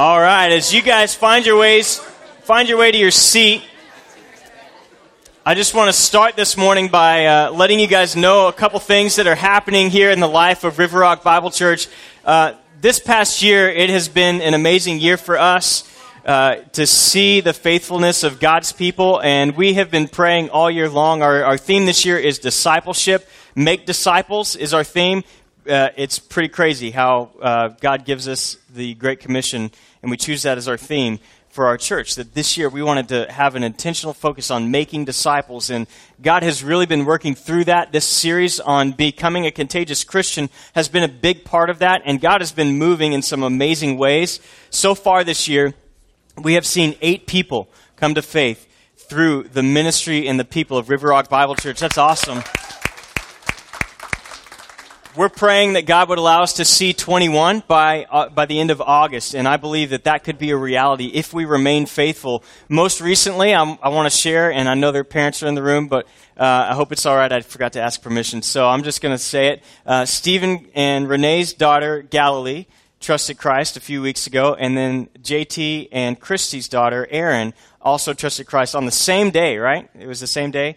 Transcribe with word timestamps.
All 0.00 0.18
right, 0.18 0.50
as 0.50 0.72
you 0.72 0.80
guys 0.80 1.14
find 1.14 1.44
your 1.44 1.58
ways, 1.58 1.98
find 2.44 2.70
your 2.70 2.78
way 2.78 2.90
to 2.90 2.96
your 2.96 3.10
seat. 3.10 3.62
I 5.44 5.54
just 5.54 5.74
want 5.74 5.88
to 5.88 5.92
start 5.92 6.36
this 6.36 6.56
morning 6.56 6.88
by 6.88 7.26
uh, 7.26 7.50
letting 7.50 7.78
you 7.78 7.86
guys 7.86 8.16
know 8.16 8.48
a 8.48 8.52
couple 8.54 8.80
things 8.80 9.16
that 9.16 9.26
are 9.26 9.34
happening 9.34 9.90
here 9.90 10.10
in 10.10 10.18
the 10.18 10.26
life 10.26 10.64
of 10.64 10.78
River 10.78 11.00
Rock 11.00 11.22
Bible 11.22 11.50
Church. 11.50 11.86
Uh, 12.24 12.54
this 12.80 12.98
past 12.98 13.42
year, 13.42 13.68
it 13.68 13.90
has 13.90 14.08
been 14.08 14.40
an 14.40 14.54
amazing 14.54 15.00
year 15.00 15.18
for 15.18 15.36
us 15.36 15.84
uh, 16.24 16.54
to 16.72 16.86
see 16.86 17.42
the 17.42 17.52
faithfulness 17.52 18.22
of 18.22 18.40
God's 18.40 18.72
people, 18.72 19.20
and 19.20 19.54
we 19.54 19.74
have 19.74 19.90
been 19.90 20.08
praying 20.08 20.48
all 20.48 20.70
year 20.70 20.88
long. 20.88 21.20
Our, 21.20 21.44
our 21.44 21.58
theme 21.58 21.84
this 21.84 22.06
year 22.06 22.16
is 22.16 22.38
discipleship. 22.38 23.28
Make 23.54 23.84
disciples 23.84 24.56
is 24.56 24.72
our 24.72 24.82
theme. 24.82 25.24
Uh, 25.68 25.90
it's 25.96 26.18
pretty 26.18 26.48
crazy 26.48 26.90
how 26.90 27.28
uh, 27.42 27.68
God 27.68 28.06
gives 28.06 28.28
us 28.28 28.56
the 28.74 28.94
Great 28.94 29.20
Commission 29.20 29.70
and 30.02 30.10
we 30.10 30.16
choose 30.16 30.42
that 30.42 30.58
as 30.58 30.68
our 30.68 30.76
theme 30.76 31.18
for 31.50 31.66
our 31.66 31.76
church. 31.76 32.14
That 32.14 32.34
this 32.34 32.56
year 32.56 32.68
we 32.68 32.82
wanted 32.82 33.08
to 33.08 33.30
have 33.30 33.54
an 33.54 33.62
intentional 33.62 34.14
focus 34.14 34.50
on 34.50 34.70
making 34.70 35.04
disciples, 35.04 35.70
and 35.70 35.86
God 36.22 36.42
has 36.42 36.62
really 36.62 36.86
been 36.86 37.04
working 37.04 37.34
through 37.34 37.64
that. 37.64 37.92
This 37.92 38.06
series 38.06 38.60
on 38.60 38.92
becoming 38.92 39.46
a 39.46 39.50
contagious 39.50 40.04
Christian 40.04 40.48
has 40.74 40.88
been 40.88 41.02
a 41.02 41.08
big 41.08 41.44
part 41.44 41.70
of 41.70 41.80
that, 41.80 42.02
and 42.04 42.20
God 42.20 42.40
has 42.40 42.52
been 42.52 42.78
moving 42.78 43.12
in 43.12 43.22
some 43.22 43.42
amazing 43.42 43.98
ways. 43.98 44.40
So 44.70 44.94
far 44.94 45.24
this 45.24 45.48
year, 45.48 45.74
we 46.40 46.54
have 46.54 46.66
seen 46.66 46.96
eight 47.00 47.26
people 47.26 47.68
come 47.96 48.14
to 48.14 48.22
faith 48.22 48.66
through 48.96 49.44
the 49.44 49.62
ministry 49.62 50.28
and 50.28 50.38
the 50.38 50.44
people 50.44 50.78
of 50.78 50.88
River 50.88 51.08
Rock 51.08 51.28
Bible 51.28 51.56
Church. 51.56 51.80
That's 51.80 51.98
awesome 51.98 52.42
we're 55.16 55.28
praying 55.28 55.72
that 55.72 55.86
God 55.86 56.08
would 56.08 56.18
allow 56.18 56.42
us 56.42 56.54
to 56.54 56.64
see 56.64 56.92
21 56.92 57.64
by, 57.66 58.04
uh, 58.04 58.28
by 58.28 58.46
the 58.46 58.60
end 58.60 58.70
of 58.70 58.80
August, 58.80 59.34
and 59.34 59.48
I 59.48 59.56
believe 59.56 59.90
that 59.90 60.04
that 60.04 60.22
could 60.22 60.38
be 60.38 60.50
a 60.50 60.56
reality 60.56 61.06
if 61.06 61.32
we 61.32 61.44
remain 61.44 61.86
faithful. 61.86 62.44
Most 62.68 63.00
recently, 63.00 63.52
I'm, 63.52 63.76
i 63.82 63.88
want 63.88 64.10
to 64.10 64.16
share, 64.16 64.52
and 64.52 64.68
I 64.68 64.74
know 64.74 64.92
their 64.92 65.04
parents 65.04 65.42
are 65.42 65.48
in 65.48 65.54
the 65.54 65.62
room, 65.62 65.88
but 65.88 66.06
uh, 66.36 66.68
I 66.70 66.74
hope 66.74 66.92
it's 66.92 67.06
all 67.06 67.16
right. 67.16 67.30
I 67.32 67.40
forgot 67.40 67.72
to 67.72 67.80
ask 67.80 68.00
permission, 68.00 68.42
so 68.42 68.68
I'm 68.68 68.84
just 68.84 69.02
going 69.02 69.14
to 69.14 69.18
say 69.18 69.48
it. 69.48 69.64
Uh, 69.84 70.04
Stephen 70.04 70.68
and 70.74 71.08
Renee's 71.08 71.54
daughter, 71.54 72.02
Galilee, 72.02 72.66
trusted 73.00 73.36
Christ 73.36 73.76
a 73.76 73.80
few 73.80 74.02
weeks 74.02 74.26
ago, 74.26 74.54
and 74.54 74.76
then 74.76 75.06
JT 75.22 75.88
and 75.90 76.20
Christy's 76.20 76.68
daughter, 76.68 77.08
Erin, 77.10 77.52
also 77.82 78.12
trusted 78.12 78.46
Christ 78.46 78.76
on 78.76 78.84
the 78.84 78.92
same 78.92 79.30
day, 79.30 79.58
right? 79.58 79.90
It 79.98 80.06
was 80.06 80.20
the 80.20 80.26
same 80.26 80.50
day. 80.52 80.76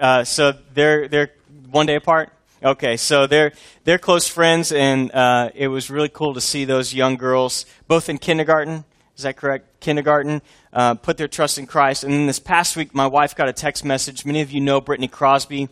Uh, 0.00 0.22
so 0.22 0.52
they're, 0.74 1.08
they're 1.08 1.32
one 1.70 1.86
day 1.86 1.96
apart. 1.96 2.33
Okay, 2.64 2.96
so 2.96 3.26
they're 3.26 3.52
they're 3.84 3.98
close 3.98 4.26
friends, 4.26 4.72
and 4.72 5.14
uh, 5.14 5.50
it 5.54 5.68
was 5.68 5.90
really 5.90 6.08
cool 6.08 6.32
to 6.32 6.40
see 6.40 6.64
those 6.64 6.94
young 6.94 7.16
girls, 7.16 7.66
both 7.88 8.08
in 8.08 8.16
kindergarten. 8.16 8.86
Is 9.18 9.24
that 9.24 9.36
correct? 9.36 9.80
Kindergarten, 9.80 10.40
uh, 10.72 10.94
put 10.94 11.18
their 11.18 11.28
trust 11.28 11.58
in 11.58 11.66
Christ. 11.66 12.04
And 12.04 12.14
then 12.14 12.26
this 12.26 12.38
past 12.38 12.74
week, 12.74 12.94
my 12.94 13.06
wife 13.06 13.36
got 13.36 13.50
a 13.50 13.52
text 13.52 13.84
message. 13.84 14.24
Many 14.24 14.40
of 14.40 14.50
you 14.50 14.62
know 14.62 14.80
Brittany 14.80 15.08
Crosby. 15.08 15.68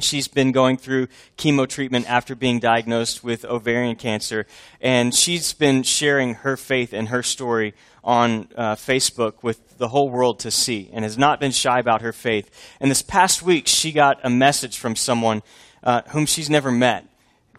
She's 0.00 0.26
been 0.26 0.52
going 0.52 0.78
through 0.78 1.08
chemo 1.36 1.68
treatment 1.68 2.08
after 2.08 2.34
being 2.34 2.60
diagnosed 2.60 3.22
with 3.22 3.44
ovarian 3.44 3.96
cancer, 3.96 4.46
and 4.80 5.14
she's 5.14 5.52
been 5.52 5.82
sharing 5.82 6.36
her 6.36 6.56
faith 6.56 6.94
and 6.94 7.08
her 7.08 7.22
story 7.22 7.74
on 8.02 8.48
uh, 8.56 8.74
Facebook 8.74 9.42
with 9.42 9.76
the 9.76 9.88
whole 9.88 10.08
world 10.08 10.38
to 10.40 10.50
see, 10.50 10.88
and 10.94 11.04
has 11.04 11.18
not 11.18 11.40
been 11.40 11.52
shy 11.52 11.78
about 11.78 12.00
her 12.00 12.12
faith. 12.12 12.50
And 12.80 12.90
this 12.90 13.02
past 13.02 13.42
week, 13.42 13.66
she 13.66 13.92
got 13.92 14.18
a 14.24 14.30
message 14.30 14.78
from 14.78 14.96
someone 14.96 15.42
uh, 15.82 16.02
whom 16.08 16.26
she's 16.26 16.50
never 16.50 16.70
met. 16.70 17.06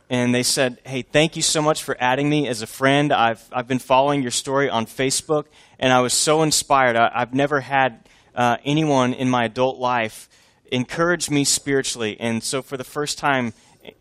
And 0.09 0.33
they 0.33 0.43
said, 0.43 0.79
Hey, 0.85 1.01
thank 1.01 1.35
you 1.35 1.41
so 1.41 1.61
much 1.61 1.83
for 1.83 1.97
adding 1.99 2.29
me 2.29 2.47
as 2.47 2.61
a 2.61 2.67
friend. 2.67 3.11
I've, 3.11 3.43
I've 3.51 3.67
been 3.67 3.79
following 3.79 4.21
your 4.21 4.31
story 4.31 4.69
on 4.69 4.85
Facebook, 4.85 5.45
and 5.79 5.91
I 5.91 6.01
was 6.01 6.13
so 6.13 6.43
inspired. 6.43 6.95
I, 6.95 7.19
have 7.19 7.33
never 7.33 7.61
had 7.61 8.07
uh, 8.35 8.57
anyone 8.63 9.13
in 9.13 9.29
my 9.29 9.45
adult 9.45 9.77
life 9.77 10.29
encourage 10.71 11.29
me 11.29 11.43
spiritually. 11.43 12.17
And 12.19 12.43
so, 12.43 12.61
for 12.61 12.77
the 12.77 12.83
first 12.83 13.17
time 13.17 13.53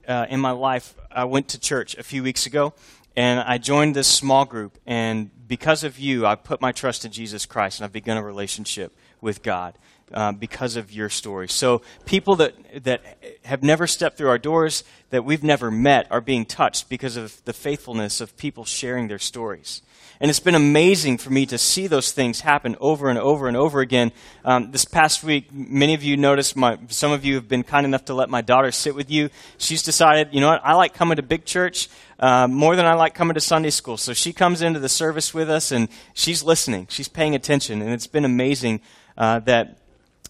uh, 0.07 0.27
in 0.29 0.41
my 0.41 0.51
life, 0.51 0.95
I 1.11 1.25
went 1.25 1.49
to 1.49 1.61
church 1.61 1.97
a 1.97 2.03
few 2.03 2.23
weeks 2.23 2.47
ago, 2.47 2.75
and 3.17 3.41
I 3.41 3.59
joined 3.59 3.97
this 3.97 4.09
small 4.09 4.45
group. 4.45 4.79
And 4.87 5.31
because 5.47 5.85
of 5.85 5.99
you, 5.99 6.27
I 6.27 6.35
put 6.35 6.61
my 6.61 6.73
trust 6.73 7.05
in 7.05 7.13
Jesus 7.13 7.47
Christ, 7.47 7.79
and 7.79 7.85
I've 7.85 7.93
begun 7.93 8.17
a 8.17 8.23
relationship 8.23 8.95
with 9.21 9.43
God 9.43 9.75
uh, 10.15 10.33
because 10.33 10.77
of 10.77 10.93
your 10.93 11.09
story. 11.09 11.49
So 11.49 11.83
people 12.05 12.37
that, 12.37 12.85
that 12.85 13.03
have 13.45 13.63
never 13.63 13.87
stepped 13.87 14.17
through 14.17 14.29
our 14.29 14.39
doors, 14.39 14.85
that 15.11 15.25
we've 15.25 15.43
never 15.43 15.71
met, 15.71 16.07
are 16.11 16.21
being 16.21 16.45
touched 16.45 16.89
because 16.89 17.17
of 17.17 17.45
the 17.45 17.53
faithfulness 17.53 18.21
of 18.21 18.37
people 18.37 18.65
sharing 18.65 19.09
their 19.09 19.19
stories. 19.19 19.83
And 20.23 20.31
it's 20.31 20.39
been 20.39 20.55
amazing 20.55 21.19
for 21.19 21.31
me 21.31 21.47
to 21.47 21.59
see 21.59 21.89
those 21.89 22.13
things 22.13 22.43
happen 22.43 22.77
over 22.81 23.11
and 23.11 23.19
over 23.19 23.49
and 23.49 23.57
over 23.57 23.81
again. 23.81 24.13
Um, 24.45 24.71
this 24.71 24.85
past 24.85 25.25
week, 25.25 25.53
many 25.53 25.95
of 25.95 26.05
you 26.05 26.17
noticed, 26.17 26.55
my, 26.55 26.79
some 26.87 27.11
of 27.11 27.25
you 27.25 27.35
have 27.35 27.49
been 27.49 27.65
kind 27.65 27.85
enough 27.85 28.05
to 28.05 28.15
let 28.15 28.31
my 28.31 28.41
daughter 28.41 28.71
sit 28.71 28.95
with 28.95 29.11
you. 29.11 29.31
She's 29.59 29.83
decided, 29.83 30.29
you 30.31 30.41
know 30.41 30.47
what, 30.47 30.61
I 30.63 30.75
like 30.75 30.95
coming 30.95 31.17
to 31.17 31.25
big 31.25 31.45
church 31.45 31.89
uh, 32.21 32.47
more 32.47 32.77
than 32.77 32.87
I 32.87 32.95
like 32.95 33.15
coming 33.15 33.35
to 33.35 33.41
Sunday 33.41 33.71
school. 33.71 33.97
So 33.97 34.13
she 34.13 34.33
comes 34.33 34.63
into 34.63 34.79
the 34.79 34.89
service 34.89 35.35
with 35.35 35.51
us 35.51 35.73
and 35.73 35.89
she's 36.15 36.45
listening, 36.45 36.87
she's 36.89 37.09
paying 37.09 37.35
attention. 37.35 37.83
And 37.83 37.91
it's 37.91 38.07
been 38.07 38.25
amazing 38.25 38.81
uh, 39.19 39.41
that 39.41 39.79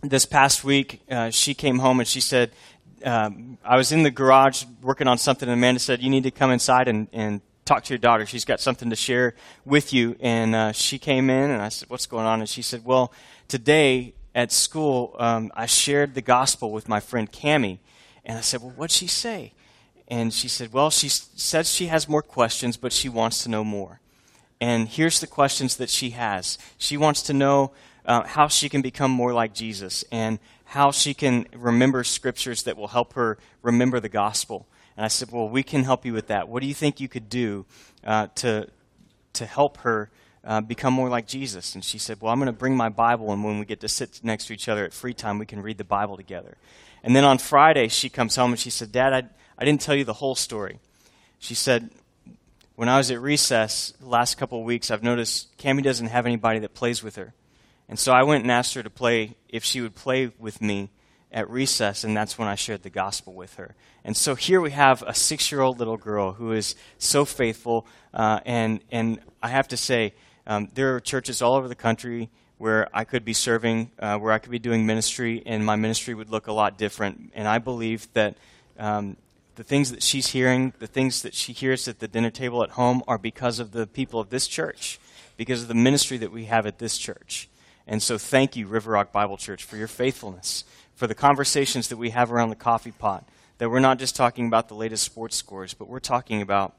this 0.02 0.26
past 0.26 0.64
week, 0.64 1.00
uh, 1.10 1.30
she 1.30 1.54
came 1.54 1.78
home 1.78 2.00
and 2.00 2.08
she 2.08 2.20
said, 2.20 2.50
um, 3.04 3.58
I 3.64 3.76
was 3.76 3.92
in 3.92 4.02
the 4.02 4.10
garage 4.10 4.64
working 4.80 5.08
on 5.08 5.18
something, 5.18 5.48
and 5.48 5.58
Amanda 5.58 5.80
said, 5.80 6.02
You 6.02 6.10
need 6.10 6.24
to 6.24 6.30
come 6.30 6.50
inside 6.50 6.88
and, 6.88 7.08
and 7.12 7.40
talk 7.64 7.84
to 7.84 7.92
your 7.92 7.98
daughter. 7.98 8.26
She's 8.26 8.44
got 8.44 8.60
something 8.60 8.90
to 8.90 8.96
share 8.96 9.34
with 9.64 9.92
you. 9.92 10.16
And 10.20 10.54
uh, 10.54 10.72
she 10.72 10.98
came 10.98 11.30
in, 11.30 11.50
and 11.50 11.60
I 11.60 11.68
said, 11.68 11.90
What's 11.90 12.06
going 12.06 12.26
on? 12.26 12.40
And 12.40 12.48
she 12.48 12.62
said, 12.62 12.84
Well, 12.84 13.12
today 13.48 14.14
at 14.34 14.52
school, 14.52 15.16
um, 15.18 15.50
I 15.54 15.66
shared 15.66 16.14
the 16.14 16.22
gospel 16.22 16.70
with 16.70 16.88
my 16.88 17.00
friend 17.00 17.30
Cami. 17.30 17.78
And 18.24 18.38
I 18.38 18.40
said, 18.40 18.60
Well, 18.60 18.72
what'd 18.76 18.94
she 18.94 19.06
say? 19.06 19.52
And 20.08 20.32
she 20.32 20.48
said, 20.48 20.72
Well, 20.72 20.90
she 20.90 21.08
says 21.08 21.70
she 21.70 21.86
has 21.86 22.08
more 22.08 22.22
questions, 22.22 22.76
but 22.76 22.92
she 22.92 23.08
wants 23.08 23.42
to 23.44 23.50
know 23.50 23.64
more. 23.64 24.00
And 24.60 24.88
here's 24.88 25.18
the 25.18 25.26
questions 25.26 25.76
that 25.78 25.90
she 25.90 26.10
has. 26.10 26.56
She 26.78 26.96
wants 26.96 27.22
to 27.22 27.32
know 27.32 27.72
uh, 28.04 28.22
how 28.22 28.48
she 28.48 28.68
can 28.68 28.82
become 28.82 29.10
more 29.10 29.32
like 29.32 29.54
Jesus 29.54 30.04
and 30.10 30.38
how 30.64 30.90
she 30.90 31.14
can 31.14 31.46
remember 31.54 32.02
scriptures 32.02 32.62
that 32.64 32.76
will 32.76 32.88
help 32.88 33.12
her 33.14 33.38
remember 33.62 34.00
the 34.00 34.08
gospel. 34.08 34.66
And 34.96 35.04
I 35.04 35.08
said, 35.08 35.30
Well, 35.30 35.48
we 35.48 35.62
can 35.62 35.84
help 35.84 36.04
you 36.04 36.12
with 36.12 36.28
that. 36.28 36.48
What 36.48 36.60
do 36.60 36.66
you 36.66 36.74
think 36.74 37.00
you 37.00 37.08
could 37.08 37.28
do 37.28 37.66
uh, 38.04 38.28
to, 38.36 38.68
to 39.34 39.46
help 39.46 39.78
her 39.78 40.10
uh, 40.44 40.60
become 40.60 40.94
more 40.94 41.08
like 41.08 41.26
Jesus? 41.26 41.74
And 41.74 41.84
she 41.84 41.98
said, 41.98 42.18
Well, 42.20 42.32
I'm 42.32 42.38
going 42.38 42.46
to 42.46 42.52
bring 42.52 42.76
my 42.76 42.88
Bible, 42.88 43.32
and 43.32 43.44
when 43.44 43.58
we 43.58 43.64
get 43.64 43.80
to 43.80 43.88
sit 43.88 44.20
next 44.22 44.46
to 44.46 44.52
each 44.52 44.68
other 44.68 44.84
at 44.84 44.92
free 44.92 45.14
time, 45.14 45.38
we 45.38 45.46
can 45.46 45.62
read 45.62 45.78
the 45.78 45.84
Bible 45.84 46.16
together. 46.16 46.56
And 47.02 47.16
then 47.16 47.24
on 47.24 47.38
Friday, 47.38 47.88
she 47.88 48.08
comes 48.08 48.36
home 48.36 48.52
and 48.52 48.60
she 48.60 48.70
said, 48.70 48.92
Dad, 48.92 49.12
I, 49.12 49.22
I 49.58 49.64
didn't 49.64 49.80
tell 49.80 49.94
you 49.94 50.04
the 50.04 50.12
whole 50.14 50.34
story. 50.34 50.78
She 51.38 51.54
said, 51.54 51.90
When 52.76 52.88
I 52.88 52.96
was 52.96 53.10
at 53.10 53.20
recess 53.20 53.92
the 54.00 54.08
last 54.08 54.36
couple 54.36 54.58
of 54.58 54.64
weeks, 54.64 54.90
I've 54.90 55.02
noticed 55.02 55.56
Cami 55.58 55.82
doesn't 55.82 56.06
have 56.06 56.26
anybody 56.26 56.60
that 56.60 56.74
plays 56.74 57.02
with 57.02 57.16
her. 57.16 57.34
And 57.92 57.98
so 57.98 58.10
I 58.10 58.22
went 58.22 58.42
and 58.42 58.50
asked 58.50 58.72
her 58.72 58.82
to 58.82 58.88
play, 58.88 59.36
if 59.50 59.64
she 59.64 59.82
would 59.82 59.94
play 59.94 60.32
with 60.38 60.62
me 60.62 60.88
at 61.30 61.50
recess, 61.50 62.04
and 62.04 62.16
that's 62.16 62.38
when 62.38 62.48
I 62.48 62.54
shared 62.54 62.84
the 62.84 62.88
gospel 62.88 63.34
with 63.34 63.56
her. 63.56 63.74
And 64.02 64.16
so 64.16 64.34
here 64.34 64.62
we 64.62 64.70
have 64.70 65.02
a 65.02 65.12
six 65.12 65.52
year 65.52 65.60
old 65.60 65.78
little 65.78 65.98
girl 65.98 66.32
who 66.32 66.52
is 66.52 66.74
so 66.96 67.26
faithful. 67.26 67.86
Uh, 68.14 68.40
and, 68.46 68.80
and 68.90 69.20
I 69.42 69.48
have 69.48 69.68
to 69.68 69.76
say, 69.76 70.14
um, 70.46 70.70
there 70.72 70.96
are 70.96 71.00
churches 71.00 71.42
all 71.42 71.54
over 71.54 71.68
the 71.68 71.74
country 71.74 72.30
where 72.56 72.88
I 72.94 73.04
could 73.04 73.26
be 73.26 73.34
serving, 73.34 73.90
uh, 73.98 74.16
where 74.16 74.32
I 74.32 74.38
could 74.38 74.52
be 74.52 74.58
doing 74.58 74.86
ministry, 74.86 75.42
and 75.44 75.62
my 75.62 75.76
ministry 75.76 76.14
would 76.14 76.30
look 76.30 76.46
a 76.46 76.52
lot 76.54 76.78
different. 76.78 77.32
And 77.34 77.46
I 77.46 77.58
believe 77.58 78.10
that 78.14 78.38
um, 78.78 79.18
the 79.56 79.64
things 79.64 79.90
that 79.90 80.02
she's 80.02 80.28
hearing, 80.28 80.72
the 80.78 80.86
things 80.86 81.20
that 81.20 81.34
she 81.34 81.52
hears 81.52 81.86
at 81.88 81.98
the 81.98 82.08
dinner 82.08 82.30
table 82.30 82.62
at 82.62 82.70
home, 82.70 83.02
are 83.06 83.18
because 83.18 83.58
of 83.58 83.72
the 83.72 83.86
people 83.86 84.18
of 84.18 84.30
this 84.30 84.48
church, 84.48 84.98
because 85.36 85.60
of 85.60 85.68
the 85.68 85.74
ministry 85.74 86.16
that 86.16 86.32
we 86.32 86.46
have 86.46 86.64
at 86.64 86.78
this 86.78 86.96
church. 86.96 87.50
And 87.92 88.02
so 88.02 88.16
thank 88.16 88.56
you, 88.56 88.66
River 88.66 88.92
Rock 88.92 89.12
Bible 89.12 89.36
Church, 89.36 89.64
for 89.64 89.76
your 89.76 89.86
faithfulness, 89.86 90.64
for 90.94 91.06
the 91.06 91.14
conversations 91.14 91.88
that 91.88 91.98
we 91.98 92.08
have 92.08 92.32
around 92.32 92.48
the 92.48 92.56
coffee 92.56 92.90
pot, 92.90 93.28
that 93.58 93.68
we're 93.68 93.80
not 93.80 93.98
just 93.98 94.16
talking 94.16 94.46
about 94.46 94.68
the 94.68 94.74
latest 94.74 95.04
sports 95.04 95.36
scores, 95.36 95.74
but 95.74 95.88
we're 95.88 96.00
talking 96.00 96.40
about 96.40 96.74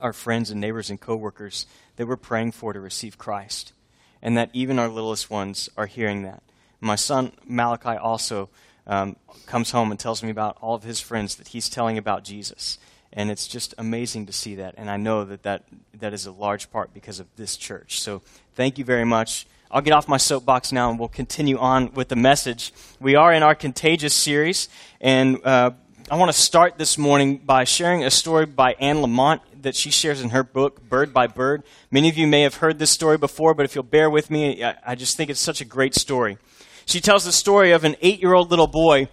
our 0.00 0.14
friends 0.14 0.50
and 0.50 0.58
neighbors 0.58 0.88
and 0.88 0.98
coworkers 0.98 1.66
that 1.96 2.08
we're 2.08 2.16
praying 2.16 2.52
for 2.52 2.72
to 2.72 2.80
receive 2.80 3.18
Christ. 3.18 3.74
And 4.22 4.38
that 4.38 4.48
even 4.54 4.78
our 4.78 4.88
littlest 4.88 5.28
ones 5.28 5.68
are 5.76 5.84
hearing 5.84 6.22
that. 6.22 6.42
My 6.80 6.96
son 6.96 7.32
Malachi 7.44 7.98
also 7.98 8.48
um, 8.86 9.16
comes 9.44 9.72
home 9.72 9.90
and 9.90 10.00
tells 10.00 10.22
me 10.22 10.30
about 10.30 10.56
all 10.62 10.74
of 10.74 10.82
his 10.82 10.98
friends 10.98 11.34
that 11.34 11.48
he's 11.48 11.68
telling 11.68 11.98
about 11.98 12.24
Jesus. 12.24 12.78
And 13.12 13.30
it's 13.30 13.48
just 13.48 13.74
amazing 13.76 14.24
to 14.24 14.32
see 14.32 14.54
that. 14.54 14.76
And 14.78 14.88
I 14.88 14.96
know 14.96 15.26
that 15.26 15.42
that, 15.42 15.64
that 15.92 16.14
is 16.14 16.24
a 16.24 16.32
large 16.32 16.70
part 16.70 16.94
because 16.94 17.20
of 17.20 17.26
this 17.36 17.58
church. 17.58 18.00
So 18.00 18.22
thank 18.54 18.78
you 18.78 18.84
very 18.86 19.04
much. 19.04 19.46
I'll 19.70 19.82
get 19.82 19.92
off 19.92 20.08
my 20.08 20.16
soapbox 20.16 20.72
now 20.72 20.88
and 20.88 20.98
we'll 20.98 21.08
continue 21.08 21.58
on 21.58 21.92
with 21.92 22.08
the 22.08 22.16
message. 22.16 22.72
We 23.00 23.16
are 23.16 23.34
in 23.34 23.42
our 23.42 23.54
Contagious 23.54 24.14
series, 24.14 24.70
and 24.98 25.44
uh, 25.44 25.72
I 26.10 26.16
want 26.16 26.32
to 26.32 26.38
start 26.38 26.78
this 26.78 26.96
morning 26.96 27.36
by 27.36 27.64
sharing 27.64 28.02
a 28.02 28.10
story 28.10 28.46
by 28.46 28.76
Anne 28.80 29.02
Lamott 29.02 29.40
that 29.60 29.76
she 29.76 29.90
shares 29.90 30.22
in 30.22 30.30
her 30.30 30.42
book, 30.42 30.88
Bird 30.88 31.12
by 31.12 31.26
Bird. 31.26 31.64
Many 31.90 32.08
of 32.08 32.16
you 32.16 32.26
may 32.26 32.42
have 32.42 32.54
heard 32.54 32.78
this 32.78 32.90
story 32.90 33.18
before, 33.18 33.52
but 33.52 33.66
if 33.66 33.74
you'll 33.74 33.84
bear 33.84 34.08
with 34.08 34.30
me, 34.30 34.64
I 34.64 34.94
just 34.94 35.18
think 35.18 35.28
it's 35.28 35.38
such 35.38 35.60
a 35.60 35.66
great 35.66 35.94
story. 35.94 36.38
She 36.86 37.02
tells 37.02 37.26
the 37.26 37.32
story 37.32 37.72
of 37.72 37.84
an 37.84 37.96
eight 38.00 38.22
year 38.22 38.32
old 38.32 38.50
little 38.50 38.68
boy 38.68 39.08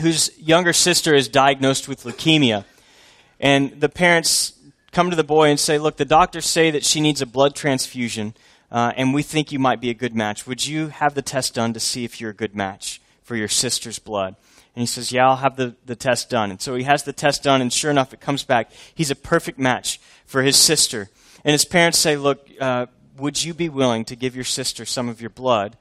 whose 0.00 0.30
younger 0.38 0.74
sister 0.74 1.14
is 1.14 1.26
diagnosed 1.26 1.88
with 1.88 2.02
leukemia. 2.02 2.66
And 3.40 3.80
the 3.80 3.88
parents 3.88 4.52
come 4.92 5.08
to 5.08 5.16
the 5.16 5.24
boy 5.24 5.48
and 5.48 5.58
say, 5.58 5.78
Look, 5.78 5.96
the 5.96 6.04
doctors 6.04 6.44
say 6.44 6.70
that 6.70 6.84
she 6.84 7.00
needs 7.00 7.22
a 7.22 7.26
blood 7.26 7.54
transfusion, 7.54 8.34
uh, 8.70 8.92
and 8.96 9.14
we 9.14 9.22
think 9.22 9.52
you 9.52 9.58
might 9.58 9.80
be 9.80 9.90
a 9.90 9.94
good 9.94 10.14
match. 10.14 10.46
Would 10.46 10.66
you 10.66 10.88
have 10.88 11.14
the 11.14 11.22
test 11.22 11.54
done 11.54 11.72
to 11.72 11.80
see 11.80 12.04
if 12.04 12.20
you're 12.20 12.30
a 12.30 12.34
good 12.34 12.54
match 12.54 13.00
for 13.22 13.36
your 13.36 13.48
sister's 13.48 13.98
blood? 13.98 14.36
And 14.74 14.82
he 14.82 14.86
says, 14.86 15.12
Yeah, 15.12 15.28
I'll 15.28 15.36
have 15.36 15.56
the, 15.56 15.74
the 15.86 15.96
test 15.96 16.28
done. 16.28 16.50
And 16.50 16.60
so 16.60 16.74
he 16.74 16.84
has 16.84 17.04
the 17.04 17.12
test 17.12 17.42
done, 17.42 17.62
and 17.62 17.72
sure 17.72 17.90
enough, 17.90 18.12
it 18.12 18.20
comes 18.20 18.44
back. 18.44 18.70
He's 18.94 19.10
a 19.10 19.16
perfect 19.16 19.58
match 19.58 20.00
for 20.26 20.42
his 20.42 20.56
sister. 20.56 21.08
And 21.44 21.52
his 21.52 21.64
parents 21.64 21.98
say, 21.98 22.16
Look, 22.16 22.48
uh, 22.60 22.86
would 23.16 23.42
you 23.42 23.54
be 23.54 23.68
willing 23.68 24.04
to 24.06 24.16
give 24.16 24.34
your 24.34 24.44
sister 24.44 24.84
some 24.84 25.08
of 25.08 25.20
your 25.20 25.30
blood? 25.30 25.76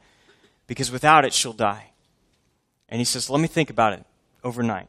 Because 0.68 0.92
without 0.92 1.26
it, 1.26 1.34
she'll 1.34 1.54
die. 1.54 1.92
And 2.88 3.00
he 3.00 3.06
says, 3.06 3.30
Let 3.30 3.42
me 3.42 3.48
think 3.48 3.70
about 3.70 3.94
it 3.94 4.06
overnight. 4.44 4.88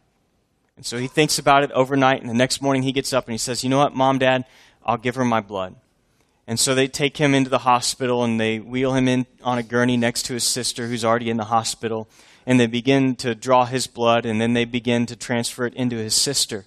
And 0.76 0.84
so 0.84 0.98
he 0.98 1.08
thinks 1.08 1.38
about 1.38 1.64
it 1.64 1.72
overnight, 1.72 2.20
and 2.20 2.28
the 2.28 2.34
next 2.34 2.60
morning 2.60 2.82
he 2.82 2.92
gets 2.92 3.12
up 3.12 3.26
and 3.26 3.32
he 3.32 3.38
says, 3.38 3.64
You 3.64 3.70
know 3.70 3.78
what, 3.78 3.94
mom, 3.94 4.18
dad, 4.18 4.44
I'll 4.84 4.98
give 4.98 5.14
her 5.16 5.24
my 5.24 5.40
blood. 5.40 5.74
And 6.46 6.60
so 6.60 6.74
they 6.74 6.86
take 6.86 7.16
him 7.16 7.34
into 7.34 7.50
the 7.50 7.58
hospital 7.58 8.22
and 8.22 8.38
they 8.38 8.58
wheel 8.58 8.94
him 8.94 9.08
in 9.08 9.26
on 9.42 9.58
a 9.58 9.62
gurney 9.62 9.96
next 9.96 10.24
to 10.26 10.34
his 10.34 10.44
sister 10.44 10.86
who's 10.86 11.04
already 11.04 11.28
in 11.28 11.36
the 11.36 11.44
hospital. 11.44 12.08
And 12.46 12.60
they 12.60 12.66
begin 12.66 13.16
to 13.16 13.34
draw 13.34 13.64
his 13.64 13.86
blood 13.86 14.24
and 14.24 14.40
then 14.40 14.52
they 14.52 14.64
begin 14.64 15.06
to 15.06 15.16
transfer 15.16 15.66
it 15.66 15.74
into 15.74 15.96
his 15.96 16.14
sister. 16.14 16.64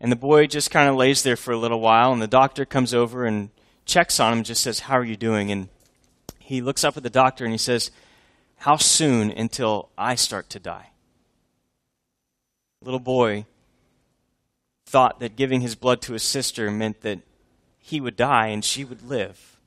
And 0.00 0.12
the 0.12 0.16
boy 0.16 0.46
just 0.46 0.70
kind 0.70 0.88
of 0.88 0.94
lays 0.94 1.22
there 1.22 1.36
for 1.36 1.52
a 1.52 1.58
little 1.58 1.80
while 1.80 2.12
and 2.12 2.22
the 2.22 2.28
doctor 2.28 2.64
comes 2.64 2.94
over 2.94 3.24
and 3.24 3.50
checks 3.84 4.20
on 4.20 4.32
him, 4.32 4.44
just 4.44 4.62
says, 4.62 4.80
How 4.80 4.98
are 4.98 5.04
you 5.04 5.16
doing? 5.16 5.50
And 5.50 5.68
he 6.38 6.60
looks 6.60 6.84
up 6.84 6.96
at 6.96 7.02
the 7.02 7.10
doctor 7.10 7.44
and 7.44 7.52
he 7.52 7.58
says, 7.58 7.90
How 8.58 8.76
soon 8.76 9.30
until 9.30 9.88
I 9.98 10.14
start 10.14 10.48
to 10.50 10.60
die? 10.60 10.90
little 12.84 13.00
boy 13.00 13.46
thought 14.84 15.20
that 15.20 15.36
giving 15.36 15.62
his 15.62 15.74
blood 15.74 16.02
to 16.02 16.12
his 16.12 16.22
sister 16.22 16.70
meant 16.70 17.00
that 17.00 17.18
he 17.86 18.00
would 18.00 18.16
die 18.16 18.46
and 18.46 18.64
she 18.64 18.82
would 18.82 19.06
live. 19.06 19.58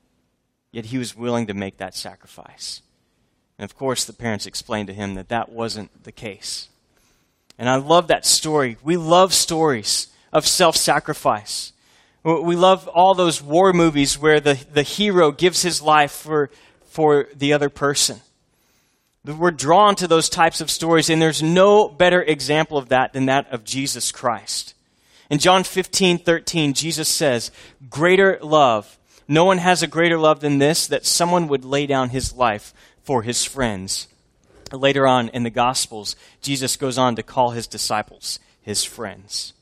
Yet 0.71 0.85
he 0.85 0.97
was 0.97 1.15
willing 1.15 1.45
to 1.47 1.53
make 1.53 1.77
that 1.77 1.93
sacrifice. 1.93 2.81
And 3.59 3.63
of 3.63 3.77
course, 3.77 4.05
the 4.05 4.13
parents 4.13 4.47
explained 4.47 4.87
to 4.87 4.93
him 4.93 5.13
that 5.13 5.29
that 5.29 5.49
wasn't 5.49 6.03
the 6.03 6.11
case. 6.11 6.67
And 7.59 7.69
I 7.69 7.75
love 7.75 8.07
that 8.07 8.25
story. 8.25 8.77
We 8.83 8.97
love 8.97 9.35
stories 9.35 10.07
of 10.33 10.47
self 10.47 10.75
sacrifice. 10.75 11.73
We 12.23 12.55
love 12.55 12.87
all 12.87 13.13
those 13.13 13.39
war 13.39 13.71
movies 13.71 14.17
where 14.17 14.39
the, 14.39 14.57
the 14.73 14.81
hero 14.81 15.31
gives 15.31 15.61
his 15.61 15.79
life 15.79 16.11
for, 16.11 16.49
for 16.85 17.27
the 17.35 17.53
other 17.53 17.69
person. 17.69 18.19
We're 19.23 19.51
drawn 19.51 19.95
to 19.97 20.07
those 20.07 20.27
types 20.27 20.59
of 20.59 20.71
stories, 20.71 21.11
and 21.11 21.21
there's 21.21 21.43
no 21.43 21.87
better 21.87 22.21
example 22.23 22.79
of 22.79 22.89
that 22.89 23.13
than 23.13 23.27
that 23.27 23.53
of 23.53 23.63
Jesus 23.63 24.11
Christ. 24.11 24.73
In 25.29 25.39
John 25.39 25.63
15, 25.63 26.19
13, 26.19 26.73
Jesus 26.73 27.09
says, 27.09 27.51
Greater 27.89 28.39
love. 28.41 28.97
No 29.27 29.43
one 29.43 29.57
has 29.57 29.83
a 29.83 29.87
greater 29.87 30.17
love 30.17 30.39
than 30.39 30.59
this, 30.59 30.87
that 30.87 31.05
someone 31.05 31.47
would 31.49 31.65
lay 31.65 31.85
down 31.85 32.09
his 32.09 32.33
life 32.33 32.73
for 33.03 33.23
his 33.23 33.43
friends. 33.43 34.07
Later 34.71 35.05
on 35.05 35.29
in 35.29 35.43
the 35.43 35.49
Gospels, 35.49 36.15
Jesus 36.41 36.77
goes 36.77 36.97
on 36.97 37.15
to 37.15 37.23
call 37.23 37.51
his 37.51 37.67
disciples 37.67 38.39
his 38.61 38.83
friends. 38.83 39.53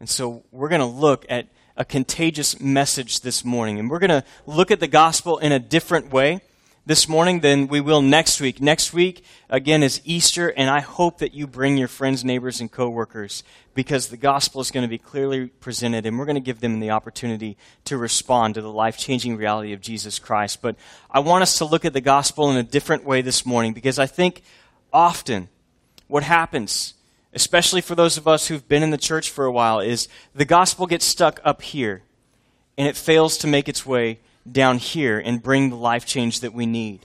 And 0.00 0.08
so 0.08 0.42
we're 0.50 0.70
going 0.70 0.80
to 0.80 0.86
look 0.86 1.26
at 1.28 1.46
a 1.76 1.84
contagious 1.84 2.60
message 2.60 3.20
this 3.20 3.44
morning, 3.44 3.78
and 3.78 3.90
we're 3.90 3.98
going 3.98 4.10
to 4.10 4.24
look 4.46 4.70
at 4.70 4.80
the 4.80 4.88
gospel 4.88 5.38
in 5.38 5.52
a 5.52 5.58
different 5.58 6.12
way 6.12 6.40
this 6.86 7.08
morning 7.08 7.40
than 7.40 7.66
we 7.68 7.80
will 7.80 8.00
next 8.00 8.40
week. 8.40 8.60
Next 8.60 8.92
week, 8.92 9.22
again, 9.48 9.82
is 9.82 10.00
Easter, 10.04 10.48
and 10.48 10.70
I 10.70 10.80
hope 10.80 11.18
that 11.18 11.34
you 11.34 11.46
bring 11.46 11.76
your 11.76 11.88
friends, 11.88 12.24
neighbors, 12.24 12.60
and 12.60 12.70
coworkers 12.70 13.44
because 13.74 14.08
the 14.08 14.16
gospel 14.16 14.60
is 14.60 14.70
going 14.70 14.82
to 14.82 14.88
be 14.88 14.98
clearly 14.98 15.48
presented, 15.48 16.06
and 16.06 16.18
we're 16.18 16.24
going 16.24 16.36
to 16.36 16.40
give 16.40 16.60
them 16.60 16.80
the 16.80 16.90
opportunity 16.90 17.56
to 17.84 17.96
respond 17.96 18.54
to 18.54 18.62
the 18.62 18.72
life 18.72 18.96
changing 18.96 19.36
reality 19.36 19.72
of 19.72 19.80
Jesus 19.80 20.18
Christ. 20.18 20.62
But 20.62 20.76
I 21.10 21.20
want 21.20 21.42
us 21.42 21.58
to 21.58 21.64
look 21.64 21.84
at 21.84 21.92
the 21.92 22.00
gospel 22.00 22.50
in 22.50 22.56
a 22.56 22.62
different 22.62 23.04
way 23.04 23.20
this 23.20 23.44
morning 23.44 23.72
because 23.72 23.98
I 23.98 24.06
think 24.06 24.42
often 24.92 25.48
what 26.08 26.22
happens, 26.22 26.94
especially 27.34 27.82
for 27.82 27.94
those 27.94 28.16
of 28.16 28.26
us 28.26 28.48
who've 28.48 28.66
been 28.68 28.82
in 28.82 28.90
the 28.90 28.98
church 28.98 29.30
for 29.30 29.44
a 29.44 29.52
while, 29.52 29.80
is 29.80 30.08
the 30.34 30.44
gospel 30.44 30.86
gets 30.86 31.04
stuck 31.04 31.40
up 31.44 31.62
here 31.62 32.02
and 32.76 32.88
it 32.88 32.96
fails 32.96 33.36
to 33.38 33.46
make 33.46 33.68
its 33.68 33.84
way 33.84 34.18
down 34.50 34.78
here 34.78 35.18
and 35.18 35.42
bring 35.42 35.70
the 35.70 35.76
life 35.76 36.06
change 36.06 36.40
that 36.40 36.52
we 36.52 36.66
need. 36.66 37.00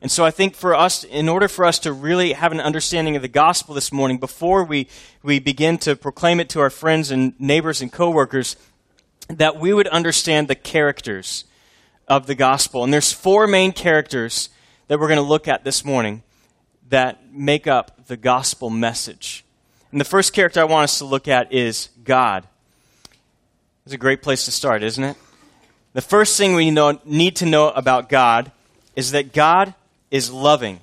And 0.00 0.10
so 0.10 0.24
I 0.24 0.30
think 0.30 0.54
for 0.54 0.74
us, 0.74 1.02
in 1.02 1.30
order 1.30 1.48
for 1.48 1.64
us 1.64 1.78
to 1.80 1.92
really 1.92 2.34
have 2.34 2.52
an 2.52 2.60
understanding 2.60 3.16
of 3.16 3.22
the 3.22 3.28
gospel 3.28 3.74
this 3.74 3.90
morning, 3.90 4.18
before 4.18 4.62
we, 4.62 4.86
we 5.22 5.38
begin 5.38 5.78
to 5.78 5.96
proclaim 5.96 6.40
it 6.40 6.50
to 6.50 6.60
our 6.60 6.68
friends 6.68 7.10
and 7.10 7.38
neighbors 7.40 7.80
and 7.80 7.90
coworkers, 7.90 8.56
that 9.28 9.58
we 9.58 9.72
would 9.72 9.88
understand 9.88 10.46
the 10.46 10.54
characters 10.54 11.44
of 12.06 12.26
the 12.26 12.34
gospel. 12.34 12.84
And 12.84 12.92
there's 12.92 13.12
four 13.12 13.46
main 13.46 13.72
characters 13.72 14.50
that 14.88 15.00
we're 15.00 15.08
going 15.08 15.16
to 15.16 15.22
look 15.22 15.48
at 15.48 15.64
this 15.64 15.84
morning 15.86 16.22
that 16.90 17.32
make 17.32 17.66
up 17.66 18.06
the 18.06 18.18
gospel 18.18 18.68
message. 18.68 19.42
And 19.90 19.98
the 19.98 20.04
first 20.04 20.34
character 20.34 20.60
I 20.60 20.64
want 20.64 20.84
us 20.84 20.98
to 20.98 21.06
look 21.06 21.28
at 21.28 21.50
is 21.50 21.88
God. 22.04 22.46
It's 23.86 23.94
a 23.94 23.98
great 23.98 24.22
place 24.22 24.44
to 24.44 24.50
start, 24.50 24.82
isn't 24.82 25.02
it? 25.02 25.16
The 25.94 26.02
first 26.02 26.36
thing 26.36 26.54
we 26.54 26.70
know, 26.70 27.00
need 27.04 27.36
to 27.36 27.46
know 27.46 27.70
about 27.70 28.08
God 28.08 28.52
is 28.94 29.12
that 29.12 29.32
God 29.32 29.74
is 30.10 30.30
loving. 30.30 30.80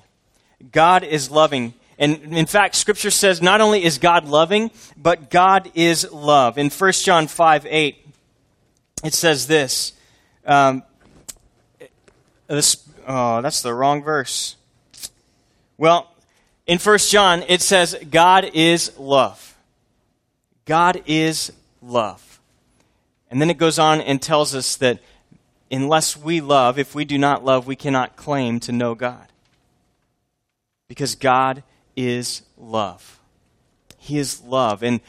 God 0.72 1.04
is 1.04 1.30
loving. 1.30 1.74
And 1.98 2.36
in 2.36 2.46
fact, 2.46 2.74
Scripture 2.74 3.10
says 3.10 3.40
not 3.40 3.60
only 3.60 3.84
is 3.84 3.98
God 3.98 4.24
loving, 4.26 4.70
but 4.96 5.30
God 5.30 5.70
is 5.74 6.10
love. 6.10 6.58
In 6.58 6.70
1 6.70 6.92
John 6.92 7.26
5 7.26 7.66
8, 7.68 8.06
it 9.04 9.14
says 9.14 9.46
this. 9.46 9.92
Um, 10.46 10.82
this 12.46 12.88
oh, 13.06 13.42
that's 13.42 13.62
the 13.62 13.74
wrong 13.74 14.02
verse. 14.02 14.56
Well, 15.76 16.10
in 16.66 16.78
1 16.78 16.98
John, 16.98 17.44
it 17.48 17.60
says, 17.60 17.96
God 18.10 18.50
is 18.54 18.98
love. 18.98 19.56
God 20.64 21.02
is 21.06 21.52
love. 21.82 22.31
And 23.32 23.40
then 23.40 23.48
it 23.48 23.56
goes 23.56 23.78
on 23.78 24.02
and 24.02 24.20
tells 24.20 24.54
us 24.54 24.76
that 24.76 24.98
unless 25.70 26.18
we 26.18 26.42
love, 26.42 26.78
if 26.78 26.94
we 26.94 27.06
do 27.06 27.16
not 27.16 27.42
love, 27.42 27.66
we 27.66 27.74
cannot 27.74 28.14
claim 28.14 28.60
to 28.60 28.72
know 28.72 28.94
God. 28.94 29.26
Because 30.86 31.14
God 31.14 31.62
is 31.96 32.42
love. 32.58 33.20
He 33.96 34.18
is 34.18 34.42
love. 34.42 34.82
And, 34.82 35.00